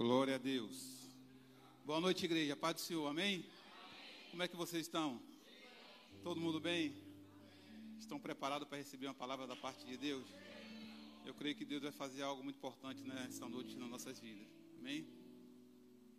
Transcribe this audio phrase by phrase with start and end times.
[0.00, 1.10] Glória a Deus.
[1.84, 2.56] Boa noite, igreja.
[2.56, 3.06] Paz do Senhor.
[3.06, 3.44] Amém?
[4.30, 5.20] Como é que vocês estão?
[6.22, 6.94] Todo mundo bem?
[7.98, 10.24] Estão preparados para receber uma palavra da parte de Deus?
[11.26, 14.48] Eu creio que Deus vai fazer algo muito importante nessa noite nas nossas vidas.
[14.78, 15.06] Amém?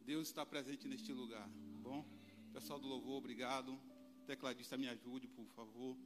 [0.05, 1.49] Deus está presente neste lugar.
[1.81, 2.05] Bom?
[2.53, 3.79] Pessoal do louvor, obrigado.
[4.27, 5.97] Tecladista, me ajude, por favor.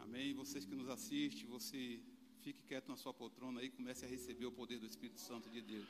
[0.00, 0.34] Amém?
[0.34, 2.00] Vocês que nos assistem, você
[2.46, 5.60] fique quieto na sua poltrona e comece a receber o poder do Espírito Santo de
[5.60, 5.84] Deus.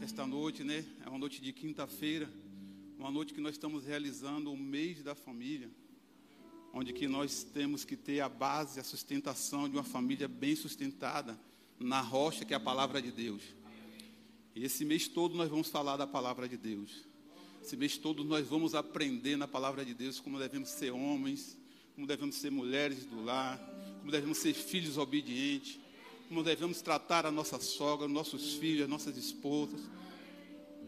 [0.00, 0.82] Esta noite, né?
[1.04, 2.30] É uma noite de quinta-feira,
[2.98, 5.68] uma noite que nós estamos realizando o mês da família,
[6.72, 11.38] onde que nós temos que ter a base, a sustentação de uma família bem sustentada
[11.78, 13.42] na rocha que é a palavra de Deus.
[14.54, 17.04] E esse mês todo nós vamos falar da palavra de Deus.
[17.62, 21.58] Esse mês todo nós vamos aprender na palavra de Deus como devemos ser homens,
[21.94, 23.73] como devemos ser mulheres do lar,
[24.04, 25.80] como devemos ser filhos obedientes,
[26.28, 29.80] como devemos tratar a nossa sogra, nossos filhos, nossas esposas.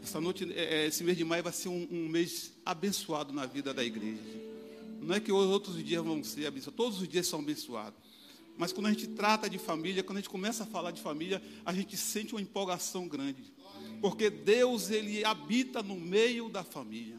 [0.03, 3.47] Essa noite, é, é, esse mês de maio vai ser um, um mês abençoado na
[3.47, 4.21] vida da igreja.
[5.01, 7.99] Não é que os outros dias vão ser abençoados, todos os dias são abençoados.
[8.59, 11.43] Mas quando a gente trata de família, quando a gente começa a falar de família,
[11.65, 13.51] a gente sente uma empolgação grande.
[14.03, 17.17] Porque Deus, Ele habita no meio da família.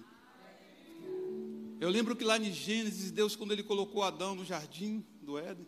[1.79, 5.65] Eu lembro que lá em Gênesis, Deus, quando Ele colocou Adão no jardim do Éden,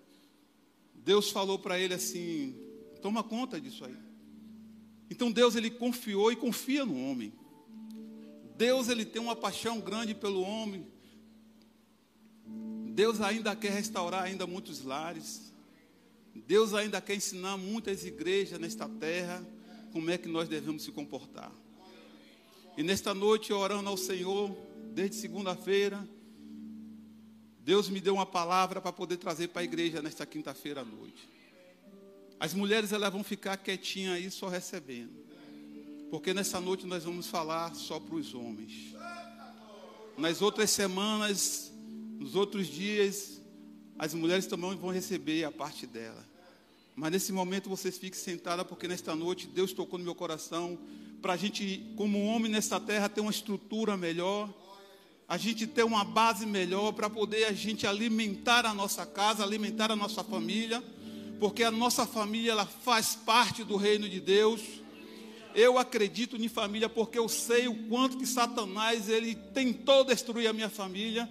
[1.04, 2.56] Deus falou para ele assim:
[3.02, 3.96] toma conta disso aí.
[5.10, 7.34] Então Deus ele confiou e confia no homem.
[8.56, 10.86] Deus ele tem uma paixão grande pelo homem.
[12.46, 15.54] Deus ainda quer restaurar ainda muitos lares.
[16.36, 19.46] Deus ainda quer ensinar muitas igrejas nesta terra
[19.92, 21.52] como é que nós devemos se comportar.
[22.78, 24.56] E nesta noite orando ao Senhor,
[24.94, 26.08] desde segunda-feira,
[27.70, 31.30] Deus me deu uma palavra para poder trazer para a igreja nesta quinta-feira à noite.
[32.40, 35.14] As mulheres elas vão ficar quietinhas aí só recebendo.
[36.10, 38.96] Porque nessa noite nós vamos falar só para os homens.
[40.18, 41.72] Nas outras semanas,
[42.18, 43.40] nos outros dias,
[44.00, 46.26] as mulheres também vão receber a parte dela.
[46.96, 50.76] Mas nesse momento vocês fiquem sentadas, porque nesta noite Deus tocou no meu coração
[51.22, 54.52] para a gente, como homem nesta terra, ter uma estrutura melhor
[55.30, 59.92] a gente ter uma base melhor para poder a gente alimentar a nossa casa, alimentar
[59.92, 60.84] a nossa família,
[61.40, 64.60] porque a nossa família ela faz parte do reino de Deus.
[65.54, 70.54] Eu acredito em família porque eu sei o quanto que Satanás ele tentou destruir a
[70.54, 71.30] minha família.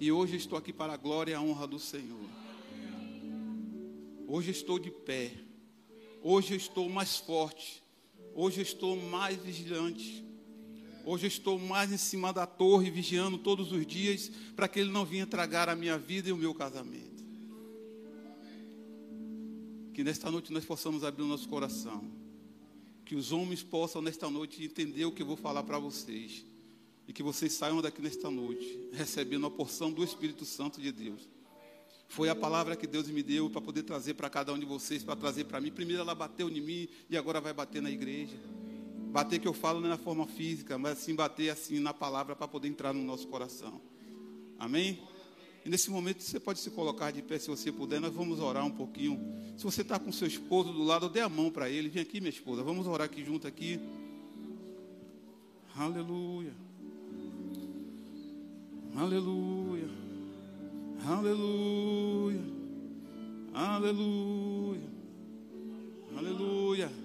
[0.00, 2.24] E hoje estou aqui para a glória e a honra do Senhor.
[4.26, 5.30] Hoje estou de pé.
[6.22, 7.82] Hoje estou mais forte.
[8.34, 10.24] Hoje estou mais vigilante.
[11.06, 14.90] Hoje eu estou mais em cima da torre, vigiando todos os dias, para que ele
[14.90, 17.22] não venha tragar a minha vida e o meu casamento.
[19.92, 22.10] Que nesta noite nós possamos abrir o nosso coração.
[23.04, 26.44] Que os homens possam nesta noite entender o que eu vou falar para vocês.
[27.06, 31.28] E que vocês saiam daqui nesta noite, recebendo a porção do Espírito Santo de Deus.
[32.08, 35.02] Foi a palavra que Deus me deu para poder trazer para cada um de vocês,
[35.04, 35.70] para trazer para mim.
[35.70, 38.36] Primeiro ela bateu em mim e agora vai bater na igreja.
[39.14, 42.34] Bater que eu falo não é na forma física, mas assim bater assim na palavra
[42.34, 43.80] para poder entrar no nosso coração.
[44.58, 44.98] Amém?
[45.64, 48.00] E nesse momento você pode se colocar de pé se você puder.
[48.00, 49.20] Nós vamos orar um pouquinho.
[49.56, 51.88] Se você está com seu esposo do lado, dê a mão para ele.
[51.88, 52.64] Vem aqui, minha esposa.
[52.64, 53.78] Vamos orar aqui junto aqui.
[55.76, 56.52] Aleluia.
[58.96, 59.88] Aleluia.
[61.06, 62.40] Aleluia.
[63.54, 64.90] Aleluia.
[66.16, 67.03] Aleluia.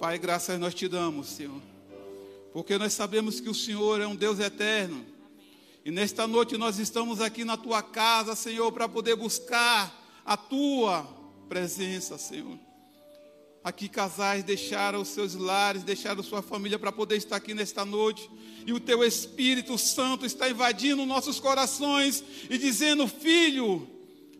[0.00, 1.60] Pai, graças nós te damos, Senhor.
[2.54, 5.04] Porque nós sabemos que o Senhor é um Deus eterno.
[5.84, 9.94] E nesta noite nós estamos aqui na tua casa, Senhor, para poder buscar
[10.24, 11.06] a tua
[11.50, 12.58] presença, Senhor.
[13.62, 18.26] Aqui casais deixaram os seus lares, deixaram sua família para poder estar aqui nesta noite.
[18.66, 23.86] E o teu Espírito Santo está invadindo nossos corações e dizendo: Filho,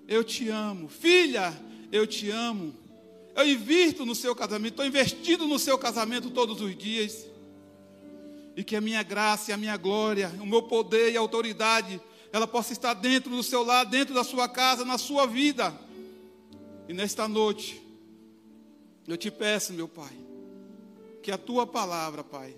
[0.08, 0.88] eu te amo.
[0.88, 1.52] Filha,
[1.92, 2.79] eu te amo.
[3.40, 7.26] Eu invisto no seu casamento, estou investindo no seu casamento todos os dias.
[8.54, 12.00] E que a minha graça e a minha glória, o meu poder e autoridade,
[12.32, 15.74] ela possa estar dentro do seu lar, dentro da sua casa, na sua vida.
[16.86, 17.80] E nesta noite,
[19.08, 20.12] eu te peço, meu Pai,
[21.22, 22.54] que a tua palavra, Pai,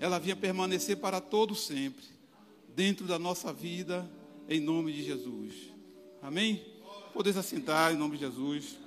[0.00, 2.04] ela venha permanecer para todo sempre,
[2.74, 4.10] dentro da nossa vida,
[4.48, 5.54] em nome de Jesus.
[6.22, 6.64] Amém?
[7.12, 8.81] Podeis assentar em nome de Jesus.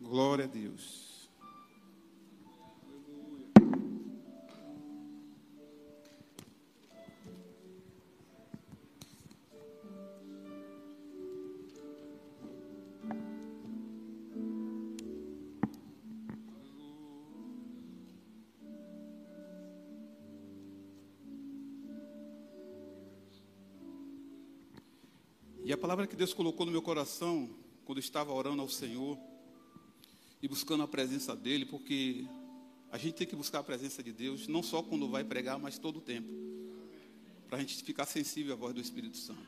[0.00, 1.10] Glória a Deus.
[25.62, 27.48] E a palavra que Deus colocou no meu coração
[27.84, 29.29] quando estava orando ao Senhor
[30.42, 32.24] e buscando a presença dEle, porque
[32.90, 35.78] a gente tem que buscar a presença de Deus, não só quando vai pregar, mas
[35.78, 36.28] todo o tempo,
[37.48, 39.46] para a gente ficar sensível à voz do Espírito Santo.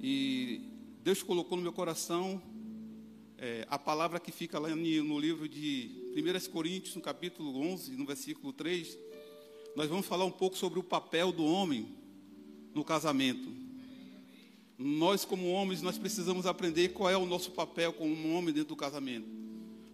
[0.00, 0.62] E
[1.02, 2.40] Deus colocou no meu coração
[3.36, 8.06] é, a palavra que fica lá no livro de 1 Coríntios, no capítulo 11, no
[8.06, 8.98] versículo 3.
[9.74, 11.88] Nós vamos falar um pouco sobre o papel do homem
[12.74, 13.48] no casamento.
[14.76, 18.76] Nós, como homens, nós precisamos aprender qual é o nosso papel como homem dentro do
[18.76, 19.39] casamento.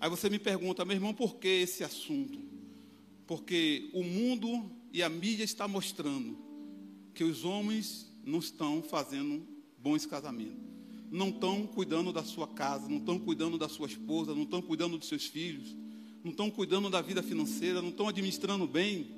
[0.00, 2.38] Aí você me pergunta, meu irmão, por que esse assunto?
[3.26, 6.38] Porque o mundo e a mídia está mostrando
[7.14, 9.46] que os homens não estão fazendo
[9.78, 10.64] bons casamentos.
[11.10, 14.98] Não estão cuidando da sua casa, não estão cuidando da sua esposa, não estão cuidando
[14.98, 15.75] dos seus filhos,
[16.22, 19.10] não estão cuidando da vida financeira, não estão administrando bem.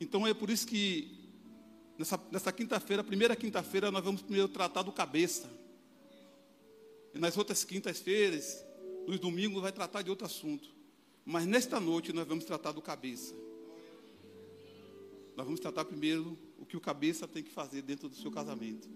[0.00, 1.18] Então é por isso que
[1.98, 5.50] Nessa, nessa quinta-feira, primeira quinta-feira, nós vamos primeiro tratar do cabeça.
[7.12, 8.64] E nas outras quintas-feiras,
[9.08, 10.68] nos domingos, vai tratar de outro assunto.
[11.24, 13.34] Mas nesta noite nós vamos tratar do cabeça.
[15.34, 18.86] Nós vamos tratar primeiro o que o cabeça tem que fazer dentro do seu casamento.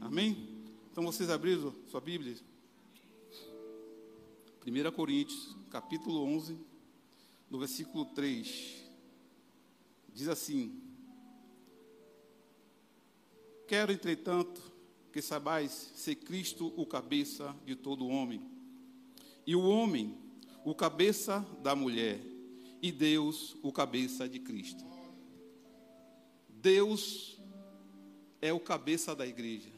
[0.00, 0.64] Amém?
[0.92, 2.36] Então vocês abriram sua Bíblia?
[4.64, 6.56] 1 Coríntios, capítulo 11,
[7.50, 8.84] no versículo 3.
[10.14, 10.80] Diz assim:
[13.66, 14.62] Quero, entretanto,
[15.12, 18.57] que saibais ser Cristo o cabeça de todo homem,
[19.48, 20.14] e o homem
[20.62, 22.20] o cabeça da mulher,
[22.82, 24.84] e Deus o cabeça de Cristo.
[26.50, 27.40] Deus
[28.42, 29.70] é o cabeça da igreja,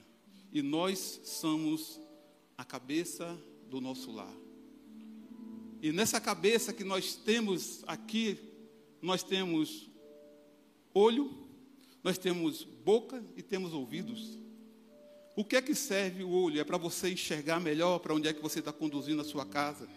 [0.52, 2.00] e nós somos
[2.58, 3.38] a cabeça
[3.68, 4.34] do nosso lar.
[5.80, 8.40] E nessa cabeça que nós temos aqui,
[9.00, 9.88] nós temos
[10.92, 11.30] olho,
[12.02, 14.36] nós temos boca e temos ouvidos.
[15.40, 16.60] O que é que serve o olho?
[16.60, 19.88] É para você enxergar melhor para onde é que você está conduzindo a sua casa.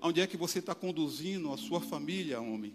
[0.00, 2.72] Onde é que você está conduzindo a sua família, homem?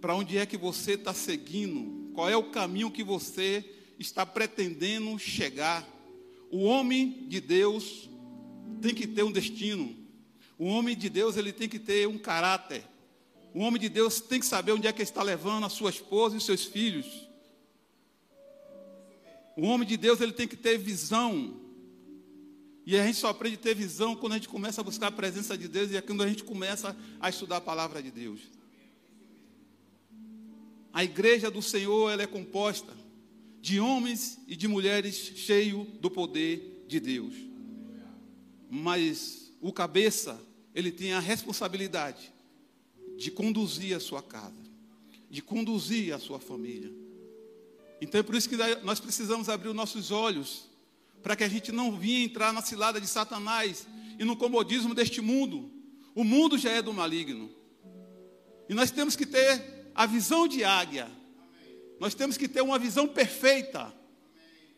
[0.00, 2.12] Para onde é que você está seguindo?
[2.14, 3.68] Qual é o caminho que você
[3.98, 5.84] está pretendendo chegar?
[6.52, 8.08] O homem de Deus
[8.80, 9.92] tem que ter um destino.
[10.56, 12.84] O homem de Deus ele tem que ter um caráter.
[13.52, 15.90] O homem de Deus tem que saber onde é que ele está levando a sua
[15.90, 17.25] esposa e os seus filhos.
[19.56, 21.58] O homem de Deus ele tem que ter visão.
[22.84, 25.12] E a gente só aprende a ter visão quando a gente começa a buscar a
[25.12, 28.40] presença de Deus e é quando a gente começa a estudar a palavra de Deus.
[30.92, 32.92] A igreja do Senhor ela é composta
[33.60, 37.34] de homens e de mulheres cheios do poder de Deus.
[38.70, 40.40] Mas o cabeça,
[40.74, 42.32] ele tem a responsabilidade
[43.16, 44.62] de conduzir a sua casa,
[45.30, 47.05] de conduzir a sua família.
[48.00, 50.68] Então é por isso que nós precisamos abrir os nossos olhos,
[51.22, 53.86] para que a gente não venha entrar na cilada de Satanás
[54.18, 55.70] e no comodismo deste mundo.
[56.14, 57.50] O mundo já é do maligno.
[58.68, 61.10] E nós temos que ter a visão de águia.
[61.98, 63.92] Nós temos que ter uma visão perfeita,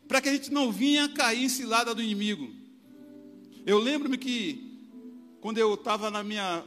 [0.07, 2.51] para que a gente não vinha cair em cilada do inimigo.
[3.67, 4.89] Eu lembro-me que,
[5.41, 6.65] quando eu estava na minha,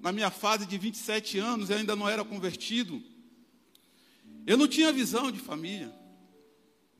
[0.00, 3.02] na minha fase de 27 anos, eu ainda não era convertido,
[4.46, 5.92] eu não tinha visão de família.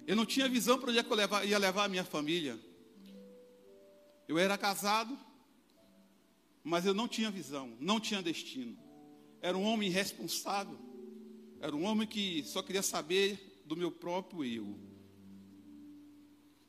[0.06, 2.58] Eu não tinha visão para onde é eu ia levar a minha família.
[4.28, 5.18] Eu era casado,
[6.62, 8.76] mas eu não tinha visão, não tinha destino.
[9.40, 10.78] Era um homem irresponsável.
[11.60, 14.78] Era um homem que só queria saber do meu próprio eu.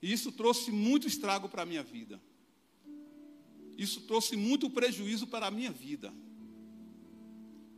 [0.02, 2.22] E isso trouxe muito estrago para a minha vida.
[3.78, 6.14] Isso trouxe muito prejuízo para a minha vida.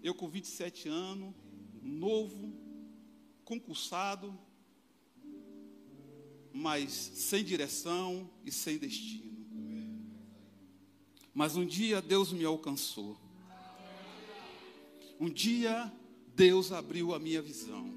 [0.04, 1.34] Eu com 27 anos,
[1.82, 2.54] novo,
[3.48, 4.38] concursado,
[6.52, 9.38] mas sem direção e sem destino.
[11.34, 13.18] Mas um dia Deus me alcançou.
[15.18, 15.90] Um dia
[16.36, 17.90] Deus abriu a minha visão.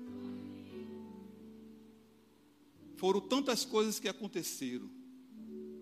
[2.95, 4.89] Foram tantas coisas que aconteceram,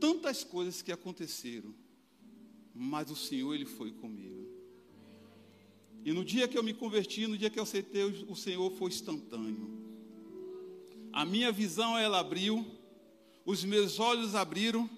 [0.00, 1.75] tantas coisas que aconteceram,
[2.75, 4.38] mas o Senhor ele foi comigo.
[6.04, 8.88] E no dia que eu me converti, no dia que eu aceitei, o Senhor foi
[8.88, 9.78] instantâneo.
[11.12, 12.64] A minha visão ela abriu,
[13.44, 14.88] os meus olhos abriram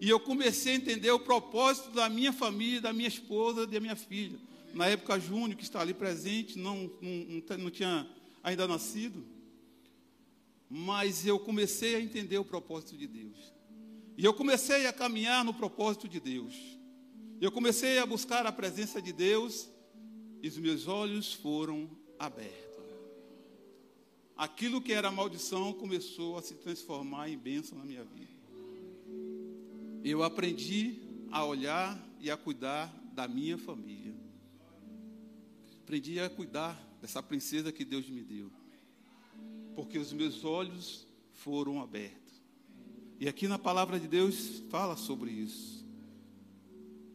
[0.00, 3.96] e eu comecei a entender o propósito da minha família, da minha esposa, da minha
[3.96, 4.38] filha.
[4.74, 8.08] Na época, Júnior, que está ali presente, não, não, não tinha
[8.42, 9.24] ainda nascido.
[10.68, 13.52] Mas eu comecei a entender o propósito de Deus.
[14.16, 16.54] E eu comecei a caminhar no propósito de Deus.
[17.40, 19.68] Eu comecei a buscar a presença de Deus
[20.42, 22.68] e os meus olhos foram abertos.
[24.36, 28.38] aquilo que era maldição começou a se transformar em bênção na minha vida.
[30.04, 34.14] Eu aprendi a olhar e a cuidar da minha família.
[35.82, 38.50] Aprendi a cuidar dessa princesa que Deus me deu.
[39.74, 42.18] Porque os meus olhos foram abertos.
[43.18, 45.84] E aqui na palavra de Deus fala sobre isso.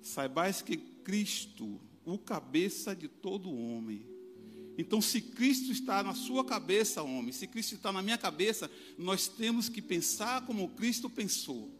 [0.01, 4.05] Saibais que Cristo, o cabeça de todo homem.
[4.77, 9.27] Então, se Cristo está na sua cabeça, homem, se Cristo está na minha cabeça, nós
[9.27, 11.71] temos que pensar como Cristo pensou.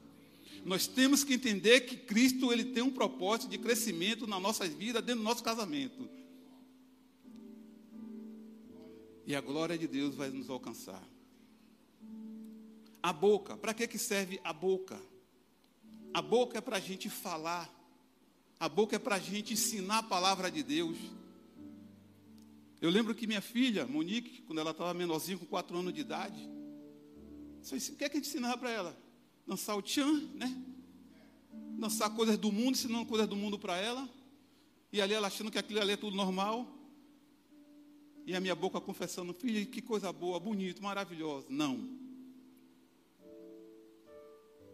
[0.63, 5.01] Nós temos que entender que Cristo ele tem um propósito de crescimento na nossa vida,
[5.01, 6.08] dentro do nosso casamento.
[9.25, 11.03] E a glória de Deus vai nos alcançar.
[13.01, 15.01] A boca, para que, que serve a boca?
[16.13, 17.70] A boca é para a gente falar.
[18.60, 20.98] A boca é para a gente ensinar a palavra de Deus.
[22.82, 26.50] Eu lembro que minha filha, Monique, quando ela estava menorzinha, com 4 anos de idade,
[27.62, 28.98] o que é que a gente ensinava para ela?
[29.48, 30.54] Dançar o tchan, né?
[31.80, 34.10] Dançar coisas do mundo, ensinando coisas do mundo para ela.
[34.92, 36.68] E ali ela achando que aquilo ali é tudo normal.
[38.26, 41.48] E a minha boca confessando, filha, que coisa boa, bonito, maravilhosa.
[41.50, 41.90] Não.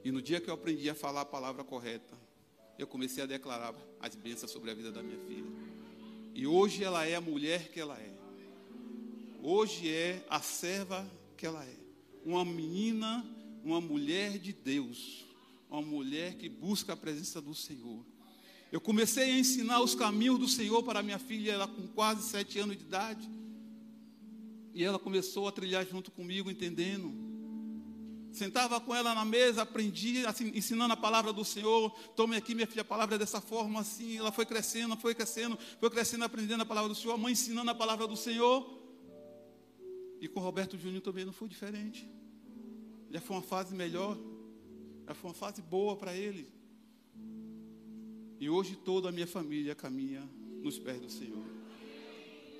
[0.03, 2.17] E no dia que eu aprendi a falar a palavra correta,
[2.79, 5.51] eu comecei a declarar as bênçãos sobre a vida da minha filha.
[6.33, 8.13] E hoje ela é a mulher que ela é.
[9.43, 11.05] Hoje é a serva
[11.35, 11.75] que ela é.
[12.25, 13.25] Uma menina,
[13.65, 15.25] uma mulher de Deus.
[15.69, 18.01] Uma mulher que busca a presença do Senhor.
[18.71, 22.59] Eu comecei a ensinar os caminhos do Senhor para minha filha, ela com quase sete
[22.59, 23.29] anos de idade.
[24.73, 27.28] E ela começou a trilhar junto comigo, entendendo.
[28.31, 31.91] Sentava com ela na mesa, aprendia, assim, ensinando a palavra do Senhor.
[32.15, 34.17] Tome aqui, minha filha, a palavra é dessa forma, assim.
[34.17, 37.13] Ela foi crescendo, foi crescendo, foi crescendo, aprendendo a palavra do Senhor.
[37.13, 38.77] A mãe ensinando a palavra do Senhor.
[40.21, 42.07] E com Roberto Júnior também não foi diferente.
[43.09, 44.17] Já foi uma fase melhor.
[45.07, 46.51] Já foi uma fase boa para ele.
[48.39, 50.27] E hoje toda a minha família caminha
[50.61, 51.43] nos pés do Senhor.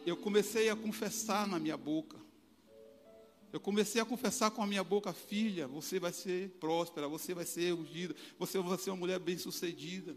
[0.06, 2.18] Eu comecei a confessar na minha boca.
[3.52, 7.46] Eu comecei a confessar com a minha boca, filha, você vai ser próspera, você vai
[7.46, 10.16] ser ungida, você vai ser uma mulher bem-sucedida.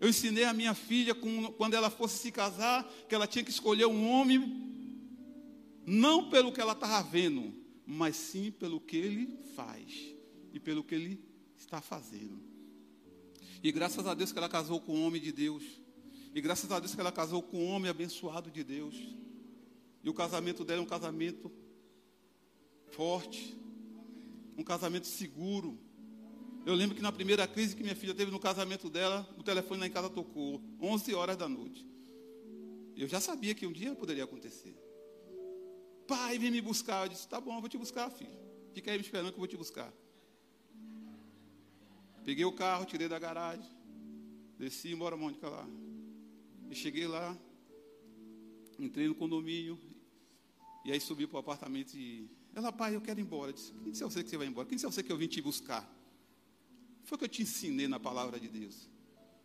[0.00, 3.86] Eu ensinei a minha filha, quando ela fosse se casar, que ela tinha que escolher
[3.86, 4.72] um homem,
[5.86, 7.52] não pelo que ela estava vendo,
[7.86, 9.92] mas sim pelo que ele faz
[10.52, 11.22] e pelo que ele
[11.56, 12.42] está fazendo.
[13.62, 15.62] E graças a Deus que ela casou com um homem de Deus.
[16.34, 18.94] E graças a Deus que ela casou com um homem abençoado de Deus.
[20.02, 21.50] E o casamento dela é um casamento
[22.94, 23.56] forte,
[24.56, 25.78] um casamento seguro.
[26.64, 29.80] Eu lembro que na primeira crise que minha filha teve no casamento dela, o telefone
[29.80, 31.86] lá em casa tocou, 11 horas da noite.
[32.96, 34.74] Eu já sabia que um dia poderia acontecer.
[36.06, 37.04] Pai, vem me buscar.
[37.04, 38.38] Eu disse: Tá bom, eu vou te buscar, filho.
[38.72, 39.92] Fica aí me esperando que eu vou te buscar.
[42.24, 43.68] Peguei o carro, tirei da garagem,
[44.58, 45.66] desci e embora Mônica lá.
[46.70, 47.36] E cheguei lá,
[48.78, 49.78] entrei no condomínio,
[50.84, 52.30] e aí subi para o apartamento e.
[52.54, 53.50] Ela, pai, eu quero ir embora.
[53.50, 54.66] Eu disse, quem disse a você que você vai embora?
[54.66, 55.90] Quem disse a você que eu vim te buscar?
[57.04, 58.88] Foi o que eu te ensinei na palavra de Deus.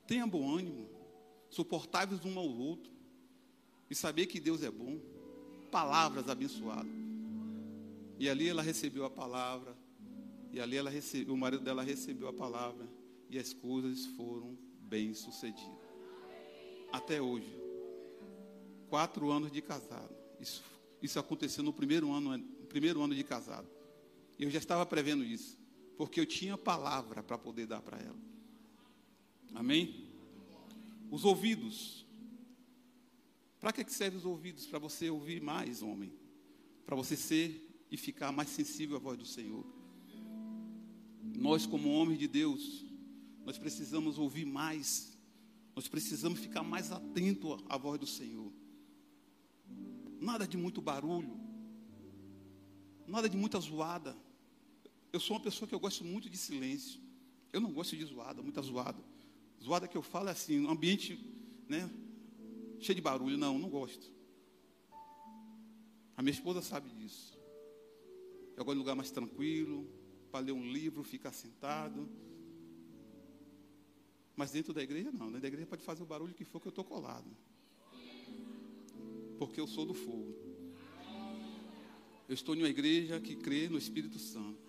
[0.07, 0.87] Tenha bom ânimo,
[1.49, 2.91] suportáveis um ao outro,
[3.89, 4.99] e saber que Deus é bom.
[5.71, 6.91] Palavras abençoadas.
[8.19, 9.75] E ali ela recebeu a palavra,
[10.51, 12.87] e ali ela recebeu, o marido dela recebeu a palavra,
[13.29, 15.77] e as coisas foram bem sucedidas.
[16.91, 17.55] Até hoje.
[18.89, 20.15] Quatro anos de casado.
[20.39, 20.63] Isso,
[21.01, 22.31] isso aconteceu no primeiro ano,
[22.69, 23.67] primeiro ano de casado.
[24.38, 25.57] E eu já estava prevendo isso.
[25.97, 28.17] Porque eu tinha palavra para poder dar para ela.
[29.53, 30.07] Amém?
[31.11, 32.05] Os ouvidos.
[33.59, 34.65] Para que servem os ouvidos?
[34.65, 36.13] Para você ouvir mais, homem.
[36.85, 39.65] Para você ser e ficar mais sensível à voz do Senhor.
[41.35, 42.85] Nós, como homens de Deus,
[43.45, 45.17] nós precisamos ouvir mais.
[45.75, 48.51] Nós precisamos ficar mais atento à voz do Senhor.
[50.19, 51.48] Nada de muito barulho.
[53.09, 54.15] Nada de muita zoada.
[55.11, 57.01] Eu sou uma pessoa que eu gosto muito de silêncio.
[57.51, 59.03] Eu não gosto de zoada, muita zoada.
[59.61, 61.19] Zoada que eu falo é assim, um ambiente,
[61.67, 61.89] né,
[62.79, 63.35] cheio de barulho.
[63.35, 64.11] Não, não gosto.
[66.15, 67.35] A minha esposa sabe disso.
[68.55, 69.89] Eu gosto de lugar mais tranquilo,
[70.31, 72.07] para ler um livro, ficar sentado.
[74.35, 75.27] Mas dentro da igreja não.
[75.27, 77.29] Dentro da igreja pode fazer o barulho que for que eu estou colado.
[79.39, 80.48] Porque eu sou do fogo.
[82.29, 84.62] Eu estou em uma igreja que crê no Espírito Santo.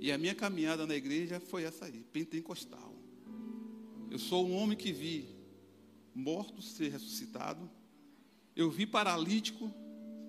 [0.00, 2.94] E a minha caminhada na igreja foi essa aí, pentecostal.
[4.08, 5.26] Eu sou um homem que vi
[6.14, 7.68] morto ser ressuscitado.
[8.54, 9.74] Eu vi paralítico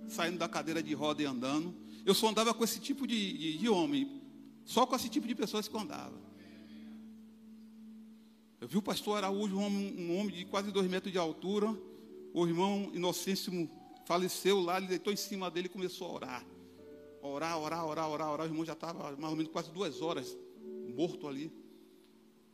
[0.07, 1.75] saindo da cadeira de roda e andando.
[2.03, 4.23] Eu só andava com esse tipo de, de, de homem,
[4.63, 6.19] só com esse tipo de pessoas que eu andava.
[8.59, 11.69] Eu vi o pastor Araújo, um homem, um homem de quase dois metros de altura.
[12.33, 13.69] O irmão Inocêncio
[14.05, 16.47] faleceu lá, ele deitou em cima dele e começou a orar.
[17.21, 18.47] Orar, orar, orar, orar, orar.
[18.47, 20.37] O irmão já estava mais ou menos quase duas horas
[20.95, 21.51] morto ali.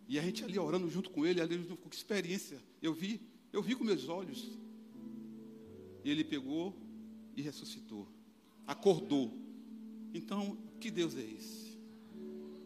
[0.07, 2.61] E a gente ali orando junto com ele, ali com experiência.
[2.81, 3.21] Eu vi,
[3.53, 4.59] eu vi com meus olhos.
[6.03, 6.75] E ele pegou
[7.35, 8.07] e ressuscitou.
[8.65, 9.31] Acordou.
[10.13, 11.79] Então, que Deus é esse?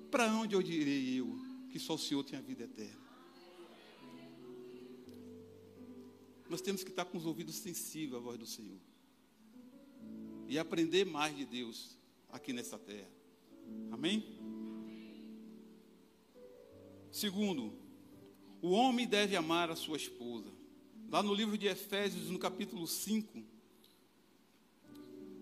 [0.10, 1.38] Para onde eu direi eu
[1.70, 3.05] que só o Senhor tem a vida eterna?
[6.50, 8.80] Nós temos que estar com os ouvidos sensíveis à voz do Senhor.
[10.48, 11.98] E aprender mais de Deus
[12.30, 13.10] aqui nessa terra.
[13.92, 14.24] Amém?
[17.12, 17.74] Segundo,
[18.62, 20.52] o homem deve amar a sua esposa.
[21.10, 23.44] Lá no livro de Efésios, no capítulo 5,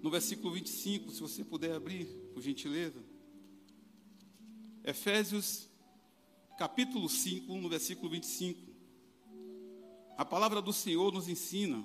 [0.02, 3.02] no versículo 25, se você puder abrir, por gentileza.
[4.84, 5.68] Efésios,
[6.58, 8.73] capítulo 5, no versículo 25.
[10.18, 11.84] A palavra do Senhor nos ensina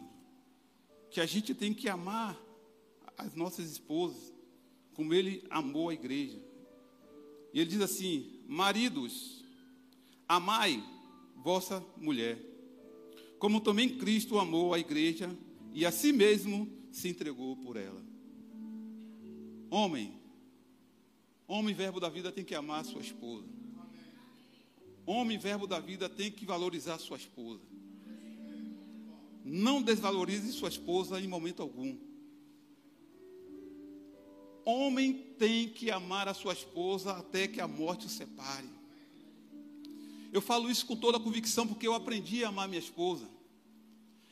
[1.11, 2.39] que a gente tem que amar
[3.17, 4.33] as nossas esposas
[4.95, 6.43] como ele amou a igreja.
[7.55, 9.45] E ele diz assim: Maridos,
[10.27, 10.83] amai
[11.37, 12.39] vossa mulher,
[13.39, 15.35] como também Cristo amou a igreja
[15.73, 18.03] e a si mesmo se entregou por ela.
[19.71, 20.13] Homem,
[21.47, 23.47] homem, verbo da vida, tem que amar a sua esposa.
[25.07, 27.63] Homem, verbo da vida, tem que valorizar a sua esposa.
[29.49, 31.97] Não desvalorize sua esposa em momento algum.
[34.63, 38.69] Homem tem que amar a sua esposa até que a morte o separe.
[40.31, 43.27] Eu falo isso com toda a convicção porque eu aprendi a amar minha esposa.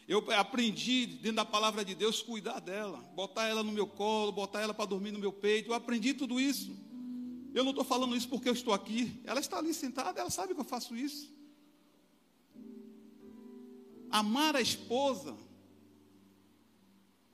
[0.06, 4.60] Eu aprendi, dentro da palavra de Deus, cuidar dela, botar ela no meu colo, botar
[4.60, 5.70] ela para dormir no meu peito.
[5.70, 6.76] Eu aprendi tudo isso.
[7.54, 9.18] Eu não estou falando isso porque eu estou aqui.
[9.24, 11.34] Ela está ali sentada, ela sabe que eu faço isso.
[14.16, 15.36] Amar a esposa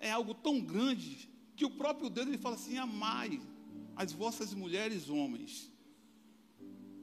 [0.01, 3.41] é algo tão grande que o próprio Deus ele fala assim: amai
[3.95, 5.71] as vossas mulheres homens.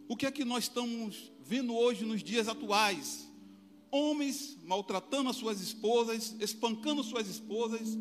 [0.06, 3.32] O que é que nós estamos vendo hoje nos dias atuais?
[3.90, 7.98] Homens maltratando as suas esposas, espancando suas esposas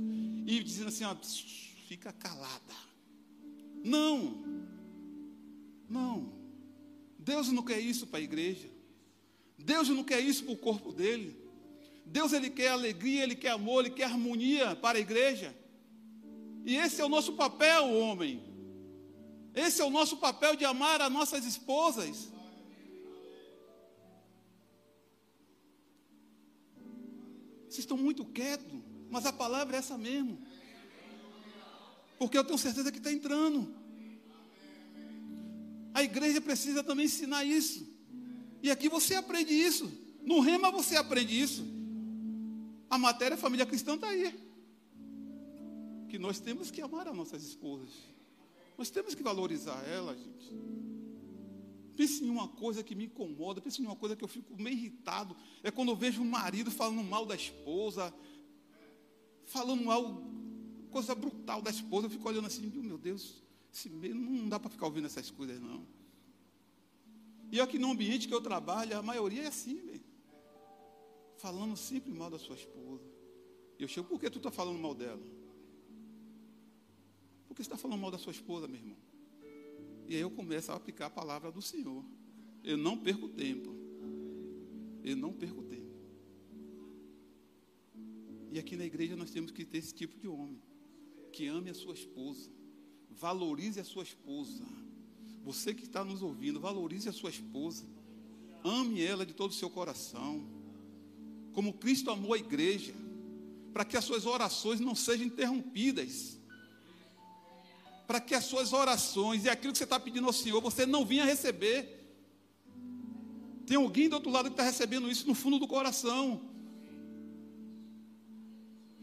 [0.48, 1.14] e dizendo assim: ó,
[1.86, 2.74] fica calada.
[3.84, 4.44] Não,
[5.88, 6.32] não.
[7.20, 8.68] Deus não quer isso para a igreja.
[9.56, 11.46] Deus não quer isso para o corpo dele.
[12.10, 15.54] Deus ele quer alegria, ele quer amor, ele quer harmonia para a igreja.
[16.64, 18.42] E esse é o nosso papel, homem.
[19.54, 22.30] Esse é o nosso papel de amar as nossas esposas.
[27.64, 30.38] Vocês estão muito quietos, mas a palavra é essa mesmo.
[32.18, 33.74] Porque eu tenho certeza que está entrando.
[35.92, 37.86] A igreja precisa também ensinar isso.
[38.62, 39.92] E aqui você aprende isso.
[40.22, 41.77] No rema você aprende isso.
[42.90, 44.34] A matéria família cristã está aí.
[46.08, 47.90] Que nós temos que amar as nossas esposas.
[48.76, 50.56] Nós temos que valorizar elas, gente.
[51.96, 54.76] Pense em uma coisa que me incomoda, pense em uma coisa que eu fico meio
[54.76, 55.36] irritado.
[55.62, 58.14] É quando eu vejo um marido falando mal da esposa,
[59.44, 60.22] falando algo,
[60.90, 62.06] coisa brutal da esposa.
[62.06, 63.42] Eu fico olhando assim, meu Deus,
[63.74, 65.84] esse meio, não dá para ficar ouvindo essas coisas, não.
[67.50, 70.07] E aqui no ambiente que eu trabalho, a maioria é assim, velho
[71.38, 73.04] falando sempre mal da sua esposa.
[73.78, 75.22] E eu chego, por que tu está falando mal dela?
[77.46, 78.96] Por que você está falando mal da sua esposa, meu irmão?
[80.08, 82.04] E aí eu começo a aplicar a palavra do Senhor.
[82.64, 83.74] Eu não perco tempo.
[85.04, 85.78] Eu não perco tempo.
[88.50, 90.60] E aqui na igreja nós temos que ter esse tipo de homem.
[91.32, 92.50] Que ame a sua esposa.
[93.10, 94.64] Valorize a sua esposa.
[95.44, 97.86] Você que está nos ouvindo, valorize a sua esposa.
[98.64, 100.57] Ame ela de todo o seu coração
[101.58, 102.94] como Cristo amou a igreja,
[103.72, 106.38] para que as suas orações não sejam interrompidas,
[108.06, 111.04] para que as suas orações e aquilo que você está pedindo ao Senhor, você não
[111.04, 112.14] vinha receber.
[113.66, 116.40] Tem alguém do outro lado que está recebendo isso no fundo do coração.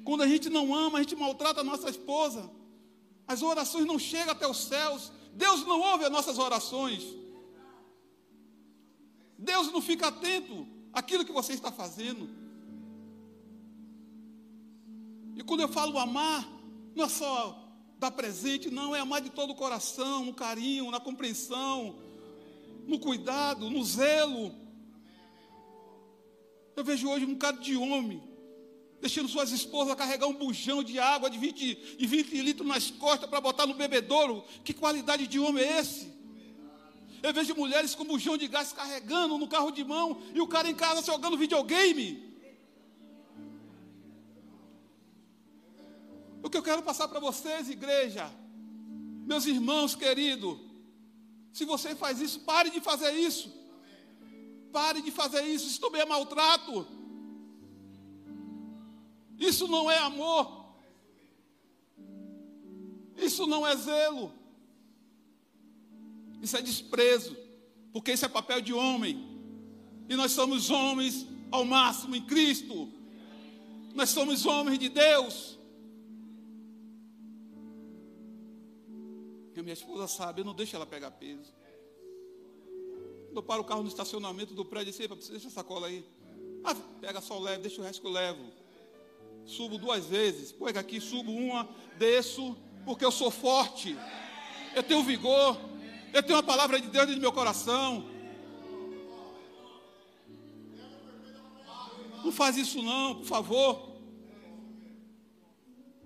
[0.06, 2.50] Quando a gente não ama, a gente maltrata a nossa esposa,
[3.28, 7.04] as orações não chegam até os céus, Deus não ouve as nossas orações.
[9.38, 12.45] Deus não fica atento àquilo que você está fazendo.
[15.36, 16.48] E quando eu falo amar,
[16.96, 17.62] não é só
[18.00, 21.96] dar presente, não, é amar de todo o coração, no carinho, na compreensão,
[22.88, 24.56] no cuidado, no zelo.
[26.76, 28.24] Eu vejo hoje um bocado de homem
[29.02, 33.30] deixando suas esposas carregar um bujão de água de 20, de 20 litros nas costas
[33.30, 34.44] para botar no bebedouro.
[34.64, 36.12] Que qualidade de homem é esse?
[37.22, 40.70] Eu vejo mulheres com bujão de gás carregando no carro de mão e o cara
[40.70, 42.25] em casa jogando videogame.
[46.46, 48.32] O que eu quero passar para vocês, igreja,
[49.26, 50.60] meus irmãos queridos,
[51.52, 53.52] se você faz isso, pare de fazer isso.
[54.72, 56.86] Pare de fazer isso, isso também é maltrato.
[59.40, 60.68] Isso não é amor.
[63.18, 64.32] Isso não é zelo.
[66.44, 67.36] Isso é desprezo.
[67.92, 69.18] Porque isso é papel de homem.
[70.08, 72.88] E nós somos homens ao máximo em Cristo.
[73.96, 75.56] Nós somos homens de Deus.
[79.66, 81.54] Minha esposa sabe, eu não deixo ela pegar peso.
[83.28, 86.06] Quando eu paro o carro no estacionamento do prédio, eu disse, deixa a sacola aí.
[86.64, 88.66] Ah, pega só leve, deixa o resto que eu levo
[89.46, 93.96] subo duas vezes, pega aqui, subo uma, desço, porque eu sou forte,
[94.76, 95.58] eu tenho vigor,
[96.14, 98.06] eu tenho a palavra de Deus do meu coração.
[102.24, 103.96] Não faz isso não, por favor.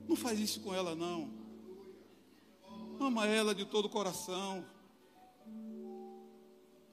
[0.05, 1.38] Não faz isso com ela não.
[2.99, 4.65] Ama ela de todo o coração.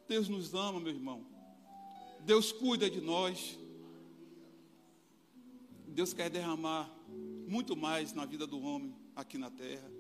[0.09, 1.27] Deus nos ama, meu irmão.
[2.21, 3.59] Deus cuida de nós.
[5.89, 6.89] Deus quer derramar
[7.49, 9.91] muito mais na vida do homem aqui na terra.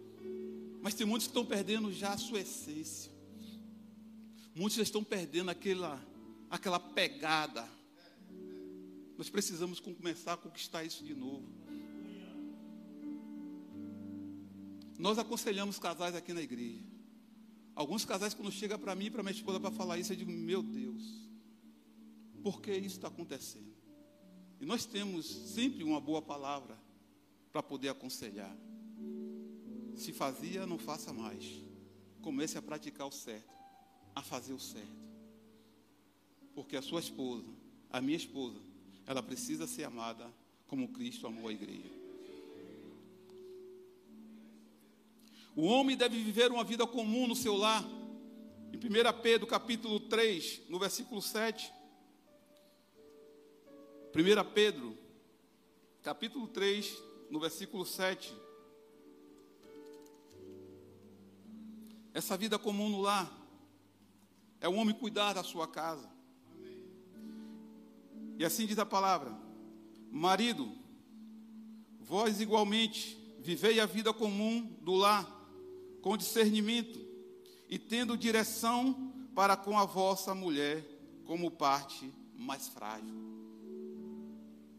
[0.81, 3.11] Mas tem muitos que estão perdendo já a sua essência.
[4.55, 6.01] Muitos já estão perdendo aquela,
[6.49, 7.69] aquela pegada.
[9.19, 11.66] Nós precisamos começar a conquistar isso de novo.
[14.99, 16.85] Nós aconselhamos casais aqui na igreja.
[17.75, 20.33] Alguns casais, quando chegam para mim e para minha esposa para falar isso, eu digo:
[20.33, 21.03] Meu Deus,
[22.43, 23.75] por que isso está acontecendo?
[24.61, 26.79] E nós temos sempre uma boa palavra
[27.53, 28.57] para poder aconselhar.
[29.95, 31.45] Se fazia, não faça mais.
[32.23, 33.55] Comece a praticar o certo,
[34.15, 35.07] a fazer o certo.
[36.55, 37.49] Porque a sua esposa,
[37.91, 38.59] a minha esposa,
[39.07, 40.33] ela precisa ser amada
[40.67, 41.96] como Cristo amou a igreja.
[45.57, 47.83] O homem deve viver uma vida comum no seu lar.
[48.71, 51.73] Em 1 Pedro capítulo 3, no versículo 7,
[54.15, 54.95] 1 Pedro,
[56.03, 58.37] capítulo 3, no versículo 7.
[62.13, 63.33] Essa vida comum no lar
[64.61, 66.11] é o homem cuidar da sua casa.
[68.39, 69.35] E assim diz a palavra:
[70.11, 70.71] Marido,
[71.99, 75.36] vós igualmente vivei a vida comum do lar
[76.01, 76.99] com discernimento
[77.69, 80.85] e tendo direção para com a vossa mulher
[81.25, 83.15] como parte mais frágil.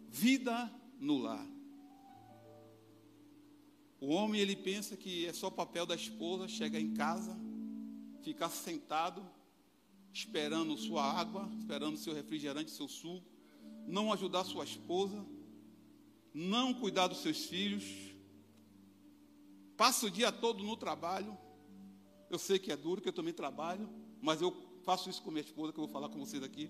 [0.09, 1.45] Vida no lar.
[3.99, 7.37] O homem ele pensa que é só papel da esposa chegar em casa,
[8.21, 9.25] ficar sentado,
[10.13, 13.27] esperando sua água, esperando seu refrigerante, seu suco,
[13.87, 15.25] não ajudar sua esposa,
[16.33, 17.83] não cuidar dos seus filhos,
[19.77, 21.37] passa o dia todo no trabalho.
[22.29, 23.89] Eu sei que é duro, que eu também trabalho,
[24.21, 26.69] mas eu faço isso com minha esposa, que eu vou falar com vocês aqui.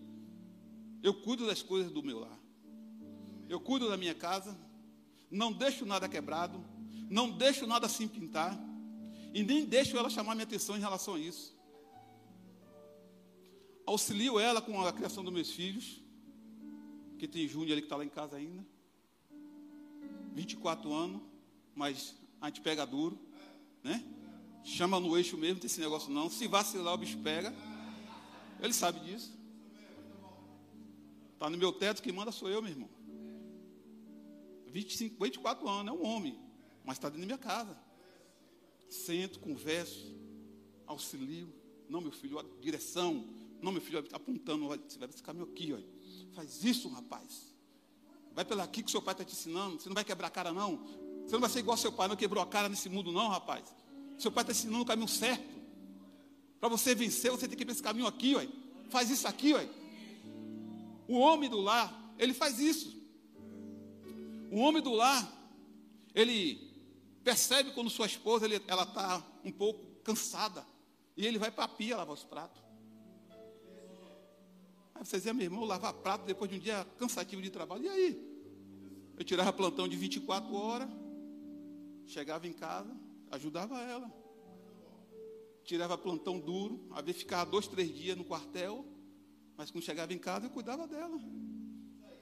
[1.01, 2.37] Eu cuido das coisas do meu lar
[3.49, 4.57] eu cuido da minha casa,
[5.31, 6.63] não deixo nada quebrado,
[7.09, 8.57] não deixo nada assim pintar,
[9.33, 11.55] e nem deixo ela chamar minha atenção em relação a isso.
[13.85, 16.01] Auxilio ela com a criação dos meus filhos,
[17.17, 18.65] que tem Júnior ali que está lá em casa ainda,
[20.33, 21.21] 24 anos,
[21.73, 23.19] mas a gente pega duro,
[23.83, 24.03] né?
[24.63, 26.29] Chama no eixo mesmo, tem esse negócio não.
[26.29, 27.53] Se vacilar, o bicho pega.
[28.59, 29.31] Ele sabe disso.
[31.33, 32.89] Está no meu teto, quem manda sou eu, meu irmão.
[34.67, 36.37] 25, 24 anos, é um homem,
[36.83, 37.77] mas está dentro da minha casa.
[38.89, 40.15] Sento, converso,
[40.85, 41.53] auxilio.
[41.87, 43.27] Não, meu filho, direção.
[43.61, 45.87] Não, meu filho, apontando, olha, você vai esse caminho aqui, olha.
[46.33, 47.55] Faz isso, rapaz.
[48.33, 49.79] Vai pela aqui que seu pai está te ensinando.
[49.79, 51.06] Você não vai quebrar a cara, não.
[51.27, 53.27] Você não vai ser igual ao seu pai, não quebrou a cara nesse mundo, não,
[53.27, 53.75] rapaz.
[54.17, 55.57] Seu pai está ensinando o caminho certo.
[56.57, 58.49] Para você vencer, você tem que ir para esse caminho aqui, olha.
[58.89, 59.69] Faz isso aqui, olha.
[61.05, 62.95] O homem do lar, ele faz isso.
[64.49, 65.29] O homem do lar,
[66.15, 66.65] ele
[67.25, 70.65] percebe quando sua esposa ela está um pouco cansada.
[71.17, 72.61] E ele vai para a pia lavar os pratos.
[74.95, 77.83] Aí você dizia, meu irmão, lavar prato depois de um dia cansativo de trabalho.
[77.83, 78.37] E aí?
[79.17, 80.87] Eu tirava plantão de 24 horas,
[82.07, 82.95] chegava em casa,
[83.31, 84.11] ajudava ela.
[85.63, 88.85] Tirava plantão duro, às vezes dois, três dias no quartel,
[89.57, 91.19] mas quando chegava em casa eu cuidava dela.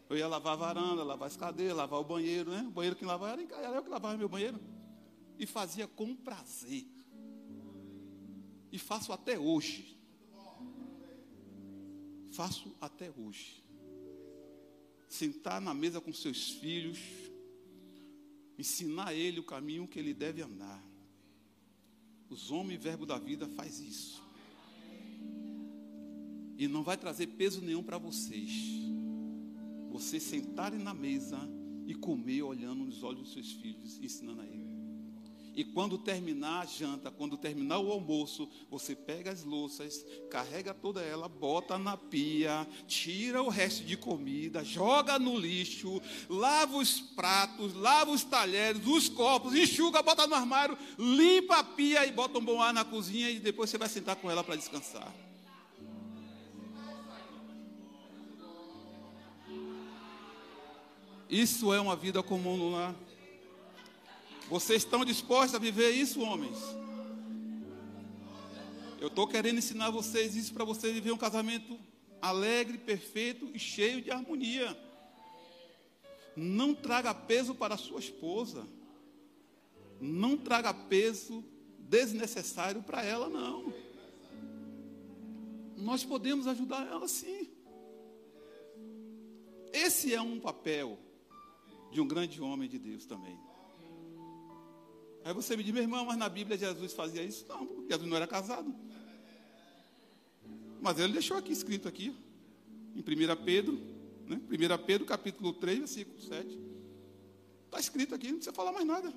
[0.09, 2.65] Eu ia lavar a varanda, lavar as cadeiras, lavar o banheiro, né?
[2.67, 4.59] O banheiro que lavava era eu que lavava meu banheiro.
[5.37, 6.85] E fazia com prazer.
[8.71, 9.99] E faço até hoje.
[12.31, 13.63] Faço até hoje.
[15.07, 16.99] Sentar na mesa com seus filhos,
[18.57, 20.83] ensinar ele o caminho que ele deve andar.
[22.29, 24.23] Os homens verbo da vida faz isso.
[26.57, 28.51] E não vai trazer peso nenhum para vocês.
[29.89, 31.39] Vocês sentarem na mesa
[31.85, 34.64] e comer olhando nos olhos dos seus filhos, ensinando a ele.
[35.55, 41.01] E quando terminar a janta, quando terminar o almoço, você pega as louças, carrega toda
[41.01, 47.73] ela, bota na pia, tira o resto de comida, joga no lixo, lava os pratos,
[47.73, 52.43] lava os talheres, os copos, enxuga, bota no armário, limpa a pia e bota um
[52.43, 55.13] bom ar na cozinha e depois você vai sentar com ela para descansar.
[61.29, 62.93] Isso é uma vida comum no lar.
[64.49, 66.57] Vocês estão dispostos a viver isso, homens?
[69.01, 71.79] Eu estou querendo ensinar vocês isso para vocês viver um casamento
[72.21, 74.77] alegre, perfeito e cheio de harmonia.
[76.35, 78.67] Não traga peso para a sua esposa.
[79.99, 81.43] Não traga peso
[81.79, 83.73] desnecessário para ela, não.
[85.75, 87.49] Nós podemos ajudar ela sim.
[89.73, 90.99] Esse é um papel
[91.91, 93.37] de um grande homem de Deus também.
[95.25, 97.47] Aí você me diz, meu irmão, mas na Bíblia Jesus fazia isso?
[97.49, 98.71] Não, porque Jesus não era casado.
[100.79, 102.15] Mas ele deixou aqui escrito aqui,
[102.95, 103.73] em 1 Pedro,
[104.27, 104.39] né?
[104.47, 106.59] 1 Pedro capítulo 3, versículo 7.
[107.65, 109.11] Está escrito aqui, não precisa falar mais nada.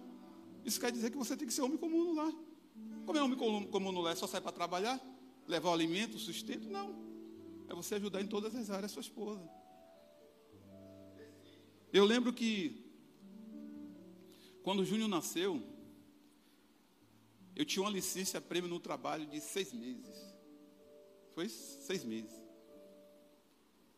[0.64, 2.33] Isso quer dizer que você tem que ser homem comum lar.
[3.05, 4.14] Como é homem comum lar?
[4.14, 4.99] É só sair para trabalhar?
[5.47, 6.71] Levar o alimento, o sustento?
[6.71, 6.97] Não.
[7.68, 9.47] É você ajudar em todas as áreas a sua esposa.
[11.92, 12.83] Eu lembro que
[14.62, 15.62] quando o Júnior nasceu,
[17.59, 20.16] eu tinha uma licença prêmio no trabalho de seis meses.
[21.35, 22.33] Foi seis meses.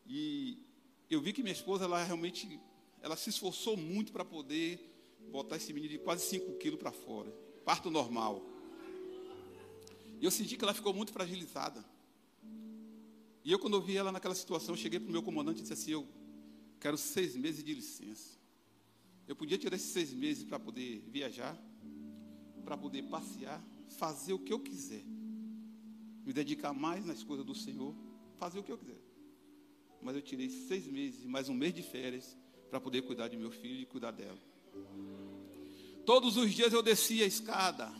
[0.07, 0.65] E
[1.07, 2.59] eu vi que minha esposa, ela realmente,
[3.03, 4.79] ela se esforçou muito para poder
[5.31, 7.31] botar esse menino de quase 5 quilos para fora.
[7.63, 8.43] Parto normal.
[10.19, 11.85] E eu senti que ela ficou muito fragilizada.
[13.43, 15.73] E eu, quando eu vi ela naquela situação, cheguei para o meu comandante e disse
[15.73, 16.07] assim, eu
[16.79, 18.39] quero seis meses de licença.
[19.27, 21.55] Eu podia tirar esses seis meses para poder viajar,
[22.61, 23.61] para poder passear,
[23.97, 25.03] fazer o que eu quiser,
[26.25, 27.95] me dedicar mais nas coisas do Senhor,
[28.37, 28.99] fazer o que eu quiser.
[30.01, 32.37] Mas eu tirei seis meses, mais um mês de férias,
[32.69, 34.39] para poder cuidar de meu filho e cuidar dela.
[36.05, 37.91] Todos os dias eu descia a escada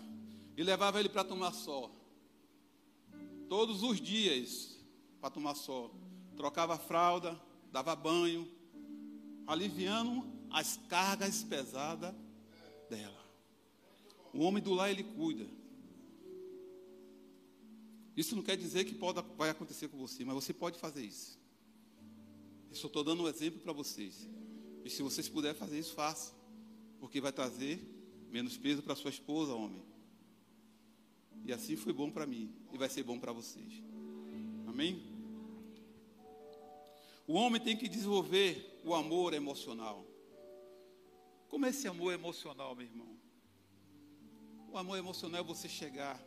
[0.58, 1.91] e levava ele para tomar sol.
[3.47, 4.80] Todos os dias
[5.19, 5.93] para tomar sol.
[6.36, 7.39] Trocava fralda,
[7.71, 8.50] dava banho,
[9.45, 12.13] aliviando as cargas pesadas
[12.89, 13.20] dela.
[14.34, 15.46] O homem do lar, ele cuida.
[18.15, 21.39] Isso não quer dizer que pode, vai acontecer com você, mas você pode fazer isso.
[22.70, 24.28] Eu só estou dando um exemplo para vocês.
[24.84, 26.34] E se vocês puderem fazer isso, faça.
[27.00, 27.80] Porque vai trazer
[28.30, 29.82] menos peso para sua esposa, homem.
[31.46, 32.54] E assim foi bom para mim.
[32.72, 33.82] E vai ser bom para vocês.
[34.67, 35.02] Amém?
[37.28, 40.06] O homem tem que desenvolver o amor emocional.
[41.50, 43.20] Como é esse amor emocional, meu irmão?
[44.71, 46.17] O amor emocional é você chegar,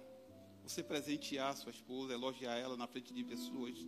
[0.62, 3.78] você presentear sua esposa, elogiar ela na frente de pessoas.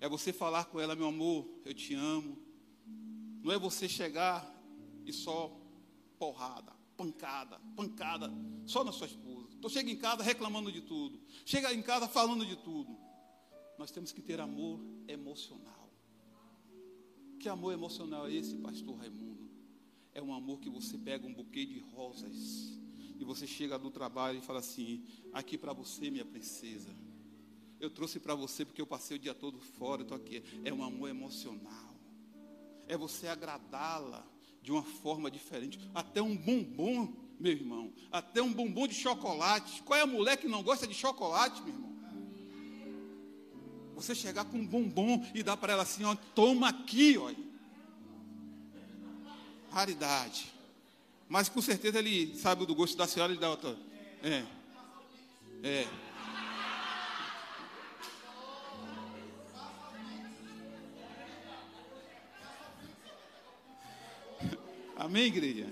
[0.00, 2.38] É você falar com ela, meu amor, eu te amo.
[3.42, 4.48] Não é você chegar
[5.04, 5.52] e só
[6.16, 8.32] porrada, pancada, pancada,
[8.66, 9.48] só na sua esposa.
[9.58, 11.20] Então chega em casa reclamando de tudo.
[11.44, 12.96] Chega em casa falando de tudo.
[13.76, 15.92] Nós temos que ter amor emocional.
[17.40, 19.50] Que amor emocional é esse, pastor Raimundo?
[20.14, 22.78] É um amor que você pega um buquê de rosas
[23.18, 26.88] e você chega do trabalho e fala assim: aqui para você, minha princesa.
[27.80, 30.42] Eu trouxe para você porque eu passei o dia todo fora, estou aqui.
[30.64, 31.94] É um amor emocional.
[32.86, 34.26] É você agradá-la
[34.62, 35.78] de uma forma diferente.
[35.94, 37.92] Até um bombom, meu irmão.
[38.10, 39.82] Até um bombom de chocolate.
[39.82, 41.88] Qual é a mulher que não gosta de chocolate, meu irmão?
[43.94, 47.48] Você chegar com um bombom e dar para ela assim, ó, toma aqui, olha.
[49.70, 50.57] Raridade.
[51.28, 53.76] Mas com certeza ele sabe do gosto da senhora, ele dá outra.
[54.22, 54.46] É.
[55.62, 55.86] É.
[64.96, 65.66] Amém, igreja?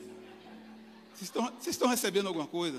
[1.14, 2.79] Vocês estão, vocês estão recebendo alguma coisa?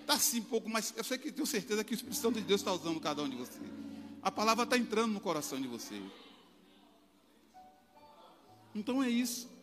[0.00, 2.46] Está assim um pouco, mas eu sei que tenho certeza que o Espírito Santo de
[2.46, 3.62] Deus está usando cada um de vocês.
[4.20, 6.02] A palavra está entrando no coração de vocês.
[8.74, 9.57] Então é isso.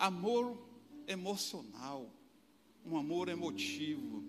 [0.00, 0.56] Amor
[1.06, 2.10] emocional,
[2.86, 4.24] um amor emotivo.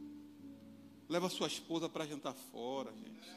[1.08, 3.32] Leva sua esposa para jantar fora, gente.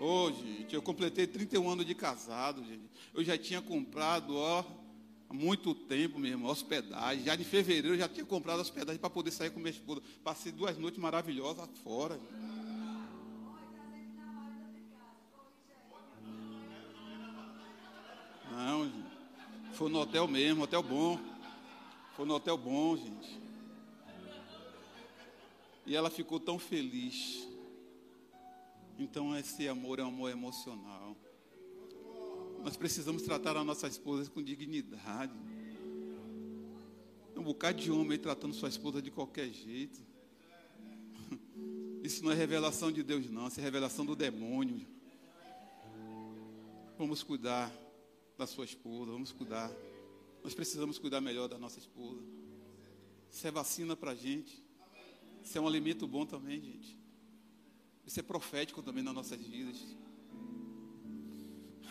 [0.00, 2.90] Ô, oh, gente, eu completei 31 anos de casado, gente.
[3.14, 4.64] Eu já tinha comprado, ó,
[5.30, 7.24] há muito tempo mesmo, hospedagem.
[7.24, 10.02] Já em fevereiro eu já tinha comprado hospedagem para poder sair com minha esposa.
[10.24, 12.20] Passei duas noites maravilhosas fora.
[18.50, 19.06] Não, gente.
[19.74, 21.35] Foi no hotel mesmo, hotel bom.
[22.16, 23.38] Foi no hotel bom, gente.
[25.84, 27.46] E ela ficou tão feliz.
[28.98, 31.14] Então esse amor é um amor emocional.
[32.64, 35.34] Nós precisamos tratar a nossa esposa com dignidade.
[37.36, 40.00] Um bocado de homem tratando sua esposa de qualquer jeito.
[42.02, 43.46] Isso não é revelação de Deus, não.
[43.48, 44.86] Isso é revelação do demônio.
[46.96, 47.70] Vamos cuidar
[48.38, 49.12] da sua esposa.
[49.12, 49.70] Vamos cuidar.
[50.46, 52.22] Nós precisamos cuidar melhor da nossa esposa.
[53.32, 54.62] Isso é vacina para a gente.
[55.42, 56.96] Isso é um alimento bom também, gente.
[58.06, 59.76] Isso é profético também nas nossas vidas.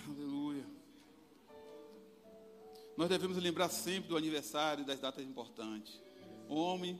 [0.07, 0.65] Aleluia.
[2.95, 5.99] Nós devemos lembrar sempre do aniversário e das datas importantes.
[6.47, 6.97] O homem,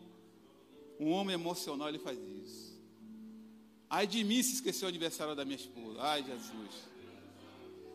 [0.99, 2.77] um homem emocional, ele faz isso.
[3.89, 6.01] Ai de mim se esqueceu o aniversário da minha esposa.
[6.01, 6.89] Ai, Jesus.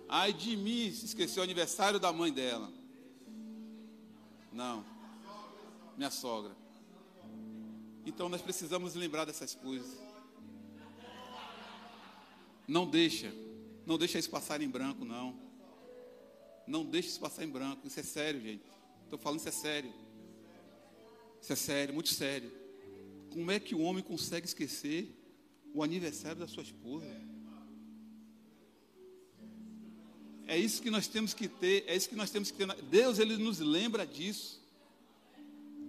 [0.09, 2.80] Ai de mim se esqueceu o aniversário da mãe dela.
[4.53, 4.85] Não.
[5.97, 6.57] Minha sogra.
[8.05, 9.99] Então nós precisamos lembrar dessas coisas.
[12.67, 13.33] Não deixa.
[13.87, 15.39] Não deixa isso passar em branco, não.
[16.67, 17.87] Não deixa isso passar em branco.
[17.87, 18.65] Isso é sério, gente.
[19.05, 19.93] Estou falando isso é sério.
[21.41, 22.53] Isso é sério, muito sério.
[23.31, 25.17] Como é que o homem consegue esquecer
[25.75, 27.07] o aniversário da sua esposa?
[30.51, 32.67] É isso que nós temos que ter, é isso que nós temos que ter.
[32.91, 34.61] Deus, Ele nos lembra disso.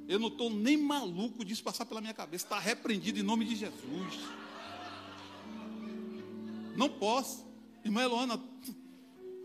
[0.08, 2.46] Eu não estou nem maluco disso passar pela minha cabeça.
[2.46, 4.20] Está repreendido em nome de Jesus.
[6.78, 7.44] Não posso.
[7.84, 8.40] Irmã Eloana,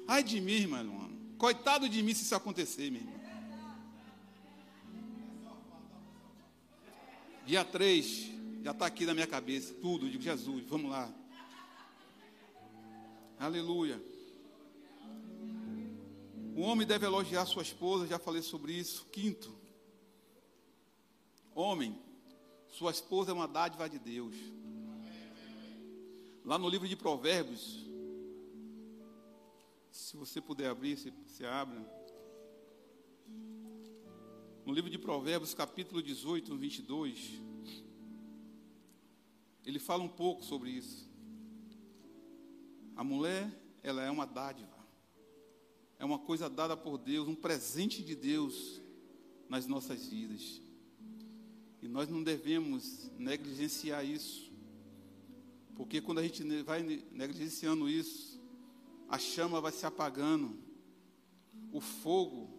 [0.07, 1.17] ai de mim, irmã Eloana.
[1.39, 3.17] Coitado de mim se isso acontecer, minha irmã.
[7.47, 10.11] Dia 3, já está aqui na minha cabeça, tudo.
[10.11, 11.11] Digo, Jesus, vamos lá.
[13.41, 13.99] Aleluia.
[16.57, 19.05] O homem deve elogiar sua esposa, já falei sobre isso.
[19.13, 19.55] Quinto,
[21.55, 22.01] homem,
[22.67, 24.35] sua esposa é uma dádiva de Deus.
[26.43, 27.85] Lá no livro de Provérbios,
[29.91, 31.79] se você puder abrir, se abre.
[34.65, 37.43] No livro de Provérbios, capítulo 18, 22,
[39.63, 41.07] ele fala um pouco sobre isso.
[42.97, 43.47] A mulher,
[43.83, 44.76] ela é uma dádiva.
[45.99, 48.81] É uma coisa dada por Deus, um presente de Deus
[49.49, 50.61] nas nossas vidas.
[51.81, 54.53] E nós não devemos negligenciar isso.
[55.75, 56.83] Porque quando a gente vai
[57.13, 58.41] negligenciando isso,
[59.09, 60.59] a chama vai se apagando,
[61.73, 62.57] o fogo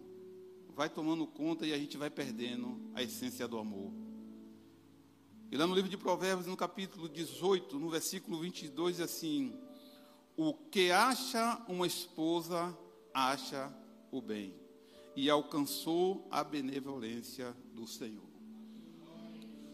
[0.69, 3.91] vai tomando conta e a gente vai perdendo a essência do amor.
[5.49, 9.59] E lá no livro de Provérbios, no capítulo 18, no versículo 22, diz assim:
[10.35, 12.77] O que acha uma esposa,
[13.17, 13.73] acha
[14.11, 14.53] o bem,
[15.15, 18.29] e alcançou a benevolência do Senhor.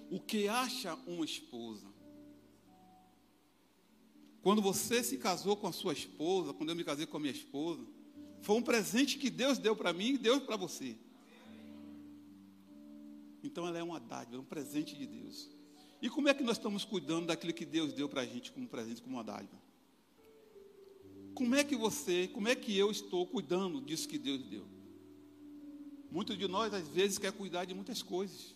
[0.10, 1.88] O que acha uma esposa,
[4.42, 7.34] quando você se casou com a sua esposa, quando eu me casei com a minha
[7.34, 7.86] esposa,
[8.42, 10.96] foi um presente que Deus deu para mim e deu para você.
[13.44, 15.50] Então ela é uma dádiva, um presente de Deus.
[16.02, 18.68] E como é que nós estamos cuidando daquilo que Deus deu para a gente como
[18.70, 19.62] presente, como uma dádiva?
[21.34, 24.68] Como é que você, como é que eu estou cuidando disso que Deus deu?
[26.12, 28.56] Muitos de nós, às vezes, quer cuidar de muitas coisas.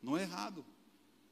[0.00, 0.64] Não é errado.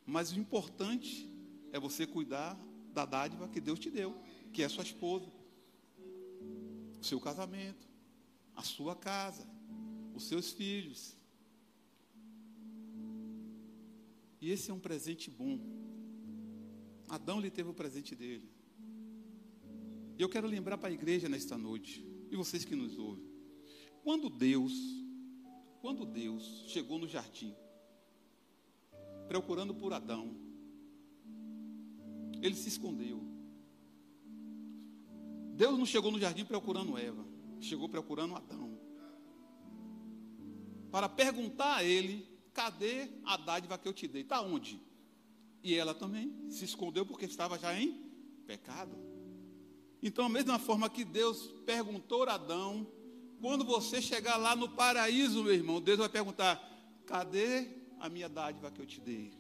[0.05, 1.28] Mas o importante
[1.72, 2.59] é você cuidar
[2.92, 4.16] da dádiva que Deus te deu,
[4.53, 5.30] que é sua esposa,
[7.01, 7.88] o seu casamento,
[8.57, 9.46] a sua casa,
[10.14, 11.16] os seus filhos.
[14.40, 15.61] E esse é um presente bom.
[17.09, 18.48] Adão lhe teve o presente dele.
[20.20, 23.24] E eu quero lembrar para a igreja nesta noite, e vocês que nos ouvem,
[24.02, 24.70] quando Deus,
[25.80, 27.56] quando Deus chegou no jardim,
[29.28, 30.36] procurando por Adão,
[32.42, 33.18] ele se escondeu.
[35.54, 37.26] Deus não chegou no jardim procurando Eva,
[37.58, 38.78] chegou procurando Adão.
[40.90, 44.20] Para perguntar a ele: cadê a dádiva que eu te dei?
[44.20, 44.82] Está onde?
[45.62, 48.04] E ela também se escondeu porque estava já em
[48.46, 49.09] pecado.
[50.03, 52.86] Então, a mesma forma que Deus perguntou a Adão,
[53.40, 56.61] Quando você chegar lá no paraíso, meu irmão, Deus vai perguntar:
[57.07, 59.32] cadê a minha dádiva que eu te dei?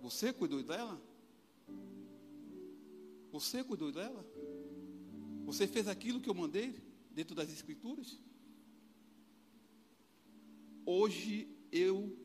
[0.00, 1.00] Você cuidou dela?
[3.30, 4.24] Você cuidou dela?
[5.44, 6.74] Você fez aquilo que eu mandei
[7.12, 8.20] dentro das Escrituras?
[10.84, 12.16] Hoje eu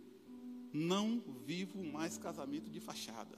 [0.73, 3.37] não vivo mais casamento de fachada.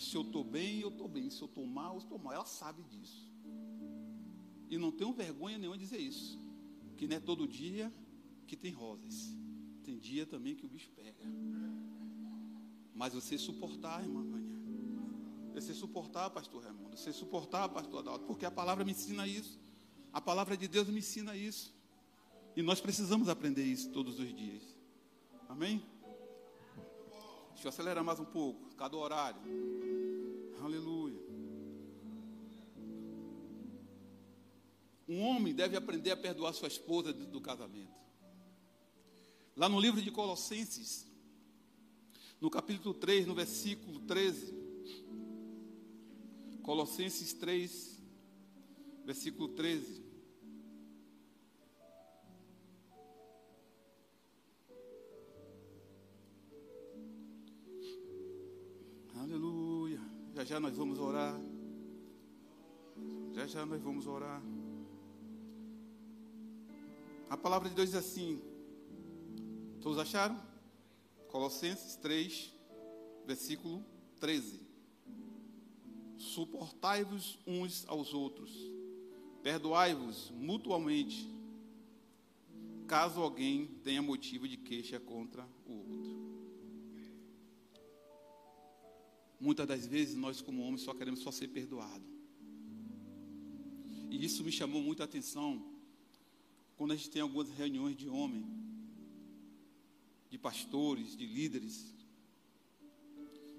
[0.00, 1.28] Se eu estou bem, eu estou bem.
[1.28, 2.32] Se eu estou mal, eu estou mal.
[2.32, 3.30] Ela sabe disso.
[4.70, 6.40] E não tenho vergonha nenhuma de dizer isso.
[6.96, 7.92] Que não é todo dia
[8.46, 9.36] que tem rosas.
[9.84, 11.22] Tem dia também que o bicho pega.
[12.94, 14.56] Mas você suportar, irmã Vânia.
[15.52, 16.96] Você suportar, pastor Raimundo.
[16.96, 18.24] Você suportar, pastor Adalto.
[18.24, 19.60] Porque a palavra me ensina isso.
[20.14, 21.74] A palavra de Deus me ensina isso.
[22.56, 24.62] E nós precisamos aprender isso todos os dias.
[25.46, 25.84] Amém?
[27.52, 28.74] Deixa eu acelerar mais um pouco.
[28.76, 29.38] Cada horário.
[30.62, 31.18] Aleluia.
[35.08, 37.98] Um homem deve aprender a perdoar sua esposa do casamento.
[39.56, 41.10] Lá no livro de Colossenses,
[42.40, 44.54] no capítulo 3, no versículo 13.
[46.62, 48.00] Colossenses 3,
[49.04, 50.09] versículo 13.
[60.50, 61.40] Já nós vamos orar.
[63.30, 64.42] Já já nós vamos orar.
[67.28, 68.42] A palavra de Deus diz assim.
[69.80, 70.36] Todos acharam?
[71.28, 72.52] Colossenses 3,
[73.24, 73.84] versículo
[74.18, 74.60] 13.
[76.18, 78.50] Suportai-vos uns aos outros,
[79.44, 81.32] perdoai-vos mutuamente,
[82.88, 85.99] caso alguém tenha motivo de queixa contra o outro.
[89.40, 92.04] Muitas das vezes nós, como homens, só queremos só ser perdoado.
[94.10, 95.64] E isso me chamou muita atenção
[96.76, 98.44] quando a gente tem algumas reuniões de homem,
[100.28, 101.94] de pastores, de líderes.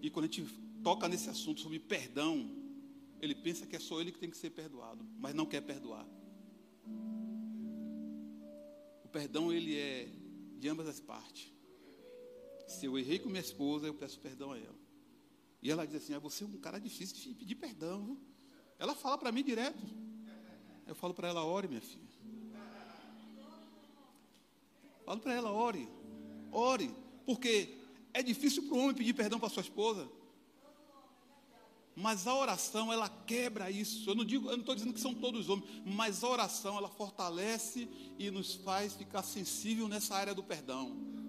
[0.01, 0.45] E quando a gente
[0.83, 2.49] toca nesse assunto sobre perdão,
[3.21, 6.07] ele pensa que é só ele que tem que ser perdoado, mas não quer perdoar.
[9.03, 10.09] O perdão ele é
[10.59, 11.51] de ambas as partes.
[12.67, 14.80] Se eu errei com minha esposa, eu peço perdão a ela.
[15.61, 18.05] E ela diz assim: ah, você é um cara difícil de pedir perdão.
[18.05, 18.19] Viu?
[18.79, 19.83] Ela fala para mim direto.
[20.87, 22.09] Eu falo para ela: ore, minha filha.
[25.05, 25.87] Falo para ela: ore.
[26.51, 26.93] Ore.
[27.25, 27.77] Porque
[28.13, 30.09] é difícil para o homem pedir perdão para sua esposa.
[31.95, 34.09] Mas a oração, ela quebra isso.
[34.09, 36.89] Eu não digo, eu não estou dizendo que são todos homens, mas a oração, ela
[36.89, 37.87] fortalece
[38.17, 41.20] e nos faz ficar sensível nessa área do perdão.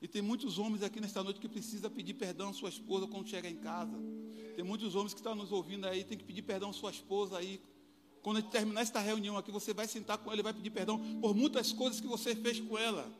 [0.00, 3.28] E tem muitos homens aqui nesta noite que precisa pedir perdão à sua esposa quando
[3.28, 3.96] chega em casa.
[4.54, 7.38] Tem muitos homens que estão nos ouvindo aí, tem que pedir perdão à sua esposa
[7.38, 7.60] aí.
[8.22, 10.70] Quando a gente terminar esta reunião aqui, você vai sentar com ela e vai pedir
[10.70, 13.10] perdão por muitas coisas que você fez com ela.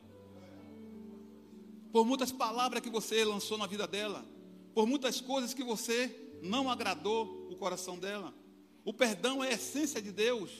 [1.92, 4.26] Por muitas palavras que você lançou na vida dela.
[4.74, 8.34] Por muitas coisas que você não agradou o coração dela.
[8.84, 10.50] O perdão é a essência de Deus.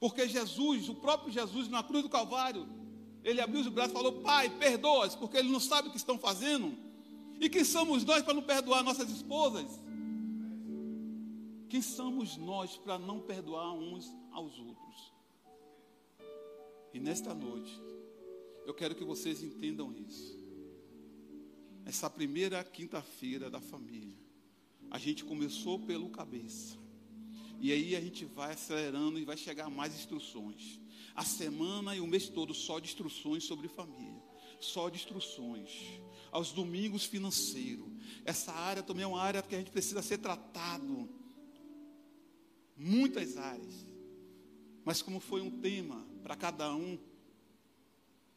[0.00, 2.66] Porque Jesus, o próprio Jesus na cruz do Calvário,
[3.24, 6.18] ele abriu os braços e falou: Pai, perdoa-os, porque ele não sabe o que estão
[6.18, 6.76] fazendo.
[7.40, 9.66] E quem somos nós para não perdoar nossas esposas?
[11.68, 15.12] Quem somos nós para não perdoar uns aos outros?
[16.92, 17.80] E nesta noite,
[18.66, 20.38] eu quero que vocês entendam isso.
[21.84, 24.16] Essa primeira quinta-feira da família,
[24.90, 26.78] a gente começou pelo cabeça.
[27.58, 30.78] E aí a gente vai acelerando e vai chegar mais instruções
[31.14, 34.22] a semana e o mês todo só de instruções sobre família,
[34.58, 35.70] só de instruções.
[36.32, 37.92] Aos domingos financeiro.
[38.24, 41.08] Essa área também é uma área que a gente precisa ser tratado.
[42.76, 43.86] Muitas áreas.
[44.84, 46.98] Mas como foi um tema para cada um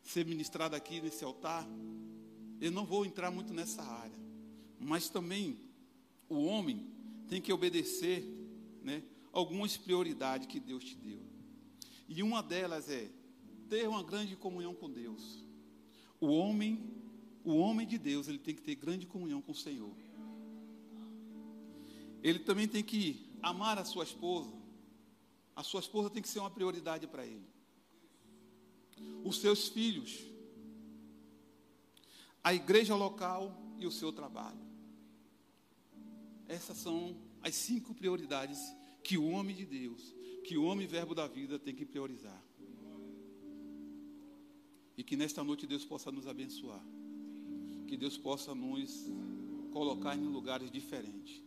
[0.03, 1.67] ser ministrado aqui nesse altar,
[2.61, 4.17] eu não vou entrar muito nessa área.
[4.80, 5.59] Mas também
[6.30, 6.88] o homem
[7.28, 8.23] tem que obedecer,
[8.84, 11.26] né, algumas prioridades que Deus te deu.
[12.08, 13.10] E uma delas é
[13.70, 15.43] ter uma grande comunhão com Deus.
[16.20, 16.80] O homem,
[17.43, 19.93] o homem de Deus, ele tem que ter grande comunhão com o Senhor.
[22.24, 24.53] Ele também tem que amar a sua esposa.
[25.55, 27.45] A sua esposa tem que ser uma prioridade para ele.
[29.24, 30.24] Os seus filhos,
[32.43, 34.66] a igreja local e o seu trabalho.
[36.47, 38.60] Essas são as cinco prioridades
[39.03, 40.16] que o homem de Deus
[40.48, 42.41] que o homem verbo da vida tem que priorizar.
[44.95, 46.82] E que nesta noite Deus possa nos abençoar.
[47.86, 49.12] Que Deus possa nos
[49.74, 51.43] colocar em lugares diferentes.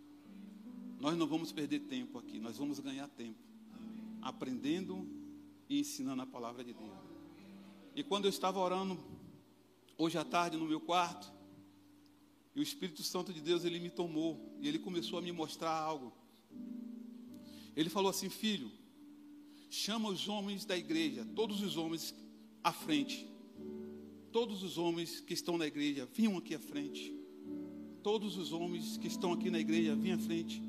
[1.01, 3.39] nós não vamos perder tempo aqui, nós vamos ganhar tempo.
[4.21, 5.09] Aprendendo
[5.67, 6.99] e ensinando a palavra de Deus.
[7.97, 8.99] E quando eu estava orando,
[9.97, 11.33] hoje à tarde, no meu quarto,
[12.55, 15.73] e o Espírito Santo de Deus, ele me tomou, e ele começou a me mostrar
[15.73, 16.13] algo.
[17.75, 18.71] Ele falou assim: Filho,
[19.71, 22.15] chama os homens da igreja, todos os homens
[22.63, 23.27] à frente.
[24.33, 27.15] Todos os homens que estão na igreja, vinham aqui à frente.
[28.03, 30.63] Todos os homens que estão aqui na igreja, vinham à frente.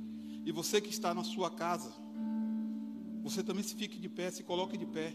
[0.45, 1.93] E você que está na sua casa,
[3.23, 5.13] você também se fique de pé, se coloque de pé.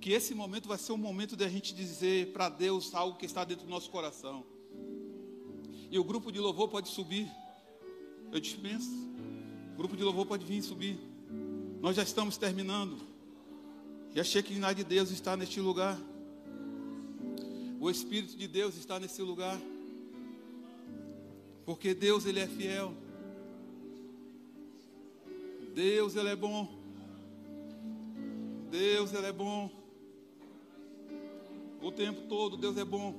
[0.00, 3.26] Que esse momento vai ser o momento de a gente dizer para Deus algo que
[3.26, 4.44] está dentro do nosso coração.
[5.90, 7.28] E o grupo de louvor pode subir.
[8.30, 8.90] Eu dispenso.
[9.74, 11.15] O grupo de louvor pode vir subir.
[11.80, 12.96] Nós já estamos terminando.
[14.14, 15.98] E a Shekinah de Deus está neste lugar.
[17.78, 19.60] O Espírito de Deus está nesse lugar.
[21.64, 22.94] Porque Deus ele é fiel.
[25.74, 26.68] Deus ele é bom.
[28.70, 29.70] Deus ele é bom.
[31.82, 33.14] O tempo todo Deus é bom.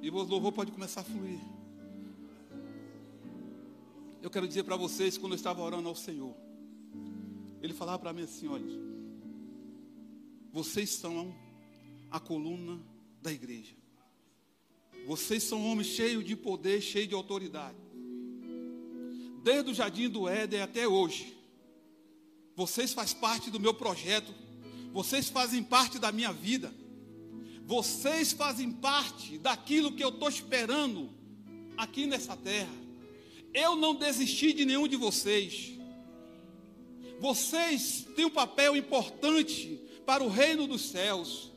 [0.00, 1.40] E o louvor pode começar a fluir.
[4.26, 6.34] Eu quero dizer para vocês, quando eu estava orando ao Senhor,
[7.62, 8.66] Ele falava para mim assim: olha,
[10.52, 11.32] vocês são
[12.10, 12.82] a coluna
[13.22, 13.76] da igreja.
[15.06, 17.78] Vocês são homens cheios de poder, cheios de autoridade.
[19.44, 21.32] Desde o jardim do Éden até hoje.
[22.56, 24.34] Vocês fazem parte do meu projeto.
[24.92, 26.74] Vocês fazem parte da minha vida.
[27.64, 31.10] Vocês fazem parte daquilo que eu estou esperando
[31.76, 32.85] aqui nessa terra.
[33.56, 35.72] Eu não desisti de nenhum de vocês.
[37.18, 41.50] Vocês têm um papel importante para o reino dos céus.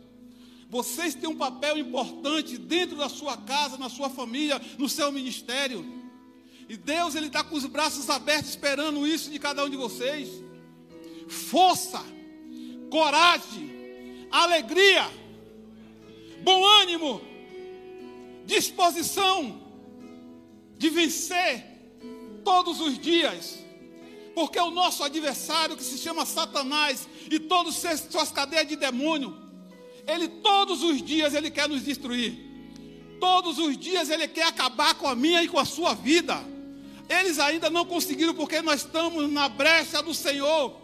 [0.69, 5.85] Vocês têm um papel importante dentro da sua casa, na sua família, no seu ministério.
[6.69, 10.29] E Deus ele está com os braços abertos esperando isso de cada um de vocês.
[11.27, 12.01] Força,
[12.89, 15.05] coragem, alegria,
[16.43, 17.21] bom ânimo,
[18.45, 19.61] disposição
[20.77, 21.68] de vencer
[22.43, 23.59] todos os dias
[24.39, 27.75] porque o nosso adversário, que se chama Satanás, e todas
[28.09, 29.37] suas cadeias de demônio,
[30.07, 32.47] ele todos os dias ele quer nos destruir.
[33.19, 36.41] Todos os dias ele quer acabar com a minha e com a sua vida.
[37.09, 40.79] Eles ainda não conseguiram porque nós estamos na brecha do Senhor.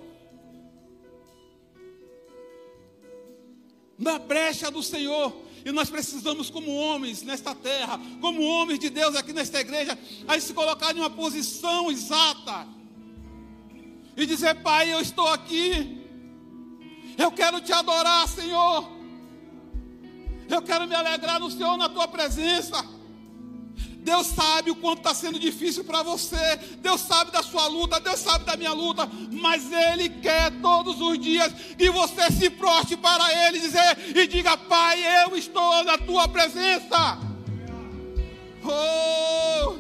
[3.98, 5.34] Na brecha do Senhor.
[5.66, 9.98] E nós precisamos, como homens nesta terra, como homens de Deus aqui nesta igreja,
[10.28, 12.68] a se colocar em uma posição exata.
[14.16, 16.06] E dizer: Pai, eu estou aqui,
[17.18, 18.88] eu quero te adorar, Senhor,
[20.48, 22.95] eu quero me alegrar no Senhor, na tua presença.
[24.06, 26.58] Deus sabe o quanto está sendo difícil para você.
[26.78, 29.10] Deus sabe da sua luta, Deus sabe da minha luta.
[29.32, 34.56] Mas Ele quer todos os dias que você se proste para Ele dizer, e diga:
[34.56, 37.18] Pai, eu estou na tua presença.
[38.64, 39.76] Oh!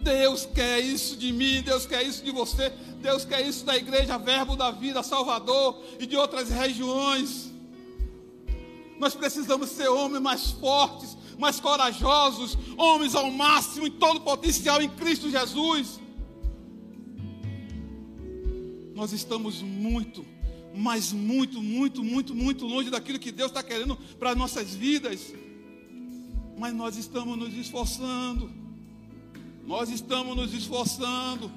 [0.00, 2.70] Deus quer isso de mim, Deus quer isso de você,
[3.02, 7.47] Deus quer isso da igreja Verbo da Vida, Salvador e de outras regiões.
[8.98, 14.88] Nós precisamos ser homens mais fortes, mais corajosos, homens ao máximo em todo potencial em
[14.88, 16.00] Cristo Jesus.
[18.94, 20.26] Nós estamos muito,
[20.74, 25.32] mas muito, muito, muito, muito longe daquilo que Deus está querendo para nossas vidas.
[26.58, 28.50] Mas nós estamos nos esforçando.
[29.64, 31.52] Nós estamos nos esforçando.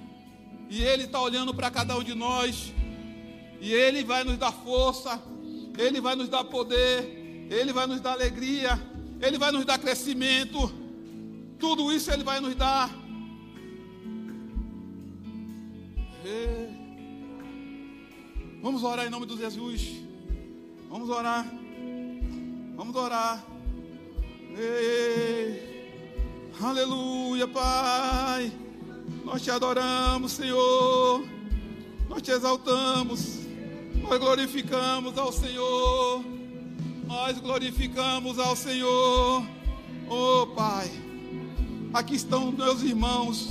[0.69, 2.71] E Ele está olhando para cada um de nós.
[3.59, 5.19] E Ele vai nos dar força.
[5.75, 7.20] Ele vai nos dar poder.
[7.51, 8.81] Ele vai nos dar alegria.
[9.21, 10.71] Ele vai nos dar crescimento.
[11.59, 12.89] Tudo isso Ele vai nos dar.
[18.61, 20.01] Vamos orar em nome de Jesus.
[20.89, 21.45] Vamos orar.
[22.75, 23.43] Vamos orar.
[24.57, 25.71] Ei.
[26.61, 28.51] Aleluia, Pai.
[29.25, 31.27] Nós te adoramos, Senhor.
[32.07, 33.39] Nós te exaltamos.
[33.95, 36.30] Nós glorificamos ao Senhor.
[37.23, 39.45] Nós glorificamos ao Senhor.
[40.09, 40.89] Oh, Pai.
[41.93, 43.49] Aqui estão meus irmãos.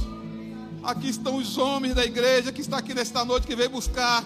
[0.82, 4.24] Aqui estão os homens da igreja que está aqui nesta noite que veio buscar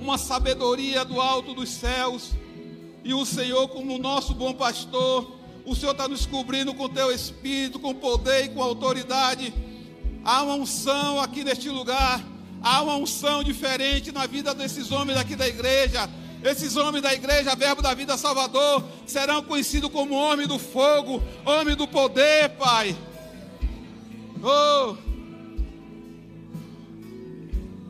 [0.00, 2.30] uma sabedoria do alto dos céus.
[3.04, 5.30] E o Senhor, como nosso bom pastor,
[5.66, 9.52] o Senhor está nos cobrindo com teu espírito, com poder e com autoridade.
[10.24, 12.24] Há uma unção aqui neste lugar.
[12.62, 16.08] Há uma unção diferente na vida desses homens aqui da igreja.
[16.44, 21.76] Esses homens da igreja, Verbo da Vida Salvador, serão conhecidos como homem do fogo, homem
[21.76, 22.96] do poder, Pai.
[24.42, 24.96] Oh,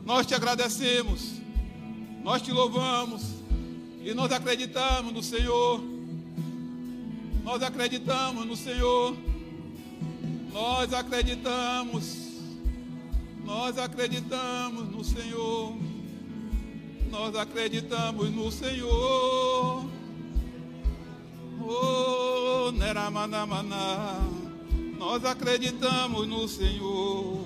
[0.05, 1.31] nós te agradecemos,
[2.23, 3.23] nós te louvamos
[4.03, 5.81] e nós acreditamos no Senhor.
[7.43, 9.17] Nós acreditamos no Senhor.
[10.51, 12.23] Nós acreditamos.
[13.43, 15.75] Nós acreditamos no Senhor.
[17.13, 19.85] Nós acreditamos no Senhor.
[21.61, 24.19] Oh, Neramanamana.
[24.97, 27.37] Nós acreditamos no Senhor.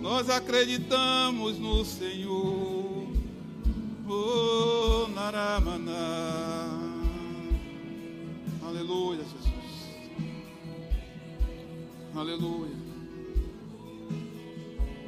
[0.00, 3.06] Nós acreditamos no Senhor.
[4.08, 6.68] Oh, Naramana.
[8.66, 9.52] Aleluia, Jesus.
[12.12, 12.76] Aleluia.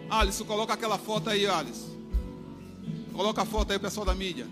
[0.08, 1.93] Alisson, coloca aquela foto aí, Alisson.
[3.14, 4.44] Coloca a foto aí, pessoal da mídia.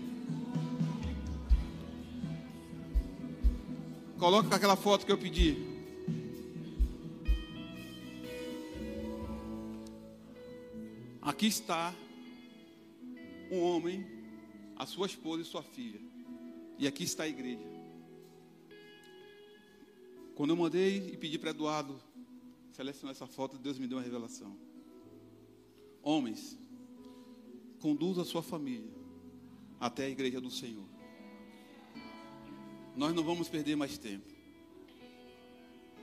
[4.17, 5.57] Coloca aquela foto que eu pedi.
[11.21, 11.93] Aqui está
[13.51, 14.05] um homem,
[14.77, 15.99] a sua esposa e sua filha.
[16.79, 17.67] E aqui está a igreja.
[20.35, 21.99] Quando eu mandei e pedi para Eduardo
[22.71, 24.57] selecionar essa foto, Deus me deu uma revelação.
[26.01, 26.57] Homens,
[27.83, 28.89] conduza a sua família
[29.77, 30.85] até a igreja do Senhor.
[32.95, 34.31] Nós não vamos perder mais tempo.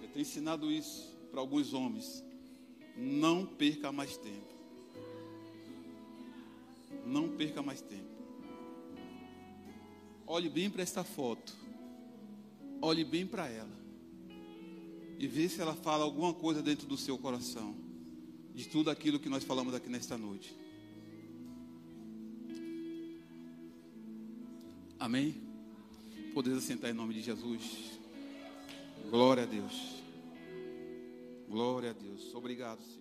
[0.03, 2.23] Eu tenho ensinado isso para alguns homens.
[2.99, 4.55] Não perca mais tempo.
[7.07, 8.11] Não perca mais tempo.
[10.27, 11.57] Olhe bem para esta foto.
[12.83, 13.81] Olhe bem para ela.
[15.19, 17.75] E vê se ela fala alguma coisa dentro do seu coração.
[18.55, 20.60] De tudo aquilo que nós falamos aqui nesta noite.
[25.01, 25.35] Amém?
[26.35, 27.99] Podeis assentar em nome de Jesus.
[29.09, 30.03] Glória a Deus.
[31.49, 32.35] Glória a Deus.
[32.35, 33.00] Obrigado, Senhor.